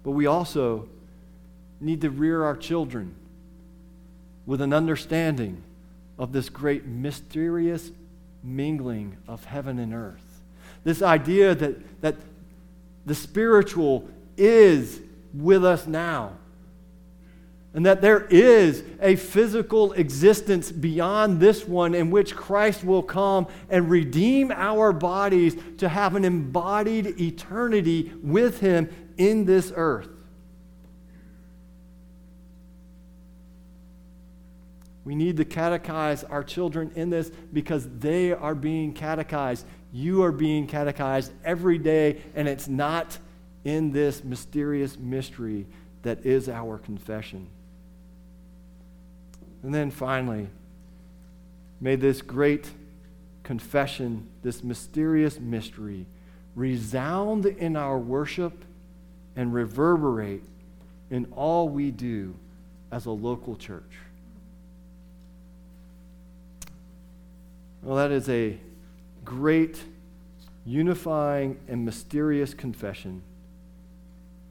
But 0.02 0.12
we 0.12 0.26
also 0.26 0.88
need 1.80 2.00
to 2.00 2.10
rear 2.10 2.44
our 2.44 2.56
children 2.56 3.14
with 4.44 4.60
an 4.60 4.72
understanding 4.72 5.62
of 6.18 6.32
this 6.32 6.48
great 6.48 6.86
mysterious 6.86 7.90
mingling 8.42 9.16
of 9.28 9.44
heaven 9.44 9.78
and 9.78 9.92
earth. 9.92 10.40
This 10.84 11.02
idea 11.02 11.54
that, 11.54 12.00
that 12.00 12.16
the 13.04 13.14
spiritual 13.14 14.08
is 14.36 15.00
with 15.34 15.64
us 15.64 15.86
now 15.86 16.32
and 17.76 17.84
that 17.84 18.00
there 18.00 18.24
is 18.30 18.82
a 19.02 19.16
physical 19.16 19.92
existence 19.92 20.72
beyond 20.72 21.38
this 21.38 21.68
one 21.68 21.94
in 21.94 22.10
which 22.10 22.34
Christ 22.34 22.82
will 22.82 23.02
come 23.02 23.46
and 23.68 23.90
redeem 23.90 24.50
our 24.50 24.94
bodies 24.94 25.54
to 25.76 25.86
have 25.86 26.16
an 26.16 26.24
embodied 26.24 27.20
eternity 27.20 28.10
with 28.22 28.60
Him 28.60 28.88
in 29.18 29.44
this 29.44 29.74
earth. 29.76 30.08
We 35.04 35.14
need 35.14 35.36
to 35.36 35.44
catechize 35.44 36.24
our 36.30 36.42
children 36.42 36.92
in 36.94 37.10
this 37.10 37.30
because 37.52 37.86
they 37.98 38.32
are 38.32 38.54
being 38.54 38.94
catechized. 38.94 39.66
You 39.92 40.22
are 40.22 40.32
being 40.32 40.66
catechized 40.66 41.30
every 41.44 41.76
day, 41.76 42.22
and 42.34 42.48
it's 42.48 42.68
not 42.68 43.18
in 43.64 43.92
this 43.92 44.24
mysterious 44.24 44.98
mystery 44.98 45.66
that 46.04 46.24
is 46.24 46.48
our 46.48 46.78
confession. 46.78 47.48
And 49.66 49.74
then 49.74 49.90
finally, 49.90 50.46
may 51.80 51.96
this 51.96 52.22
great 52.22 52.70
confession, 53.42 54.28
this 54.44 54.62
mysterious 54.62 55.40
mystery, 55.40 56.06
resound 56.54 57.46
in 57.46 57.74
our 57.74 57.98
worship 57.98 58.64
and 59.34 59.52
reverberate 59.52 60.44
in 61.10 61.26
all 61.34 61.68
we 61.68 61.90
do 61.90 62.36
as 62.92 63.06
a 63.06 63.10
local 63.10 63.56
church. 63.56 63.82
Well, 67.82 67.96
that 67.96 68.12
is 68.12 68.28
a 68.28 68.56
great, 69.24 69.82
unifying, 70.64 71.58
and 71.66 71.84
mysterious 71.84 72.54
confession 72.54 73.20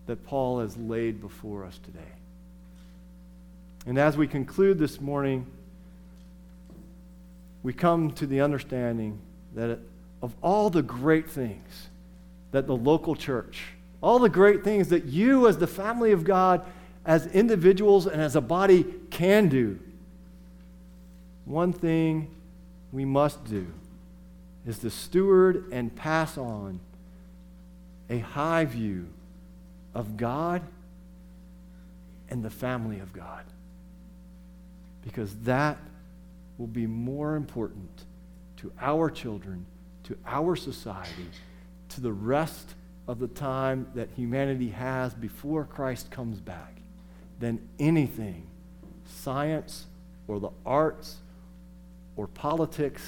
that 0.08 0.26
Paul 0.26 0.60
has 0.60 0.76
laid 0.76 1.22
before 1.22 1.64
us 1.64 1.80
today. 1.82 2.02
And 3.86 4.00
as 4.00 4.18
we 4.18 4.28
conclude 4.28 4.80
this 4.80 5.00
morning, 5.00 5.46
we 7.62 7.74
come 7.74 8.12
to 8.12 8.26
the 8.26 8.42
understanding 8.42 9.20
that 9.54 9.80
of 10.22 10.36
all 10.42 10.70
the 10.70 10.82
great 10.82 11.30
things 11.30 11.90
that 12.52 12.68
the 12.68 12.76
local 12.76 13.16
church, 13.16 13.64
all 14.02 14.18
the 14.18 14.30
great 14.30 14.64
things 14.64 14.90
that 14.90 15.06
you, 15.06 15.48
as 15.48 15.58
the 15.58 15.68
family 15.68 16.12
of 16.12 16.24
God, 16.24 16.66
as 17.06 17.28
individuals 17.28 18.08
and 18.08 18.22
as 18.22 18.36
a 18.36 18.42
body, 18.42 18.86
can 19.12 19.50
do, 19.50 19.80
one 21.46 21.74
thing 21.74 22.34
we 22.92 23.06
must 23.06 23.44
do 23.46 23.68
is 24.66 24.80
to 24.80 24.90
steward 24.90 25.66
and 25.72 25.96
pass 25.96 26.38
on 26.38 26.80
a 28.10 28.20
high 28.20 28.66
view 28.66 29.08
of 29.94 30.18
God 30.18 30.64
and 32.30 32.44
the 32.44 32.50
family 32.50 33.00
of 33.00 33.14
God 33.14 33.44
because 35.06 35.34
that 35.44 35.78
will 36.58 36.68
be 36.68 36.88
more 36.88 37.36
important 37.36 38.06
to 38.58 38.72
our 38.82 39.10
children, 39.10 39.66
to 40.04 40.18
our 40.26 40.56
society, 40.56 41.28
to 41.90 42.02
the 42.02 42.12
rest 42.12 42.74
of 43.08 43.20
the 43.20 43.28
time 43.28 43.88
that 43.94 44.10
humanity 44.16 44.70
has 44.70 45.14
before 45.14 45.64
Christ 45.64 46.10
comes 46.12 46.40
back 46.40 46.78
than 47.40 47.60
anything 47.80 48.48
science 49.06 49.86
or 50.28 50.40
the 50.40 50.50
arts 50.66 51.18
or 52.16 52.28
politics 52.28 53.04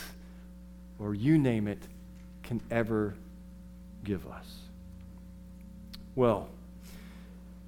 or 1.00 1.16
you 1.16 1.38
name 1.38 1.68
it 1.68 1.82
can 2.44 2.62
ever 2.70 3.16
give 4.04 4.28
us. 4.28 4.48
Well, 6.16 6.50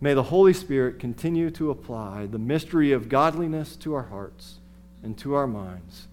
May 0.02 0.14
the 0.14 0.24
Holy 0.24 0.54
Spirit 0.54 0.98
continue 1.00 1.50
to 1.52 1.72
apply 1.72 2.26
the 2.28 2.40
mystery 2.40 2.94
of 2.94 3.10
godliness 3.10 3.76
to 3.78 3.94
our 3.94 4.04
hearts 4.04 4.60
and 5.04 5.18
to 5.20 5.34
our 5.34 5.48
minds, 5.48 6.08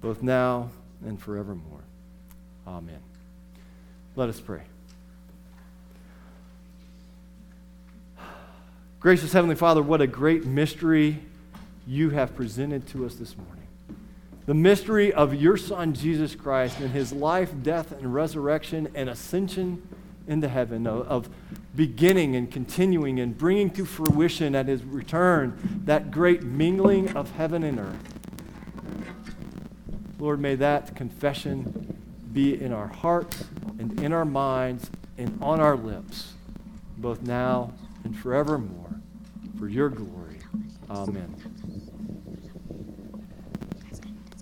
both 0.00 0.22
now 0.22 0.70
and 1.04 1.20
forevermore. 1.20 1.82
Amen. 2.66 3.00
Let 4.14 4.28
us 4.28 4.40
pray. 4.40 4.62
Gracious 9.00 9.32
Heavenly 9.32 9.56
Father, 9.56 9.82
what 9.82 10.00
a 10.00 10.06
great 10.06 10.46
mystery 10.46 11.18
you 11.86 12.10
have 12.10 12.34
presented 12.34 12.86
to 12.88 13.04
us 13.04 13.16
this 13.16 13.36
morning. 13.36 13.66
The 14.46 14.54
mystery 14.54 15.12
of 15.12 15.34
your 15.34 15.56
Son, 15.56 15.94
Jesus 15.94 16.34
Christ, 16.34 16.78
and 16.78 16.90
his 16.90 17.12
life, 17.12 17.52
death, 17.62 17.92
and 17.92 18.14
resurrection 18.14 18.88
and 18.94 19.08
ascension 19.08 19.82
into 20.26 20.48
heaven, 20.48 20.86
of, 20.86 21.06
of 21.08 21.28
beginning 21.74 22.36
and 22.36 22.50
continuing 22.50 23.20
and 23.20 23.36
bringing 23.36 23.70
to 23.70 23.84
fruition 23.84 24.54
at 24.54 24.66
his 24.66 24.82
return 24.84 25.82
that 25.84 26.10
great 26.10 26.42
mingling 26.42 27.14
of 27.16 27.30
heaven 27.32 27.62
and 27.62 27.78
earth. 27.78 28.14
Lord, 30.18 30.40
may 30.40 30.54
that 30.54 30.94
confession 30.96 31.98
be 32.32 32.60
in 32.60 32.72
our 32.72 32.88
hearts 32.88 33.44
and 33.78 34.00
in 34.00 34.12
our 34.12 34.24
minds 34.24 34.90
and 35.18 35.38
on 35.42 35.60
our 35.60 35.76
lips, 35.76 36.32
both 36.96 37.22
now 37.22 37.72
and 38.04 38.16
forevermore, 38.18 39.00
for 39.58 39.68
your 39.68 39.88
glory. 39.88 40.38
Amen. 40.90 41.34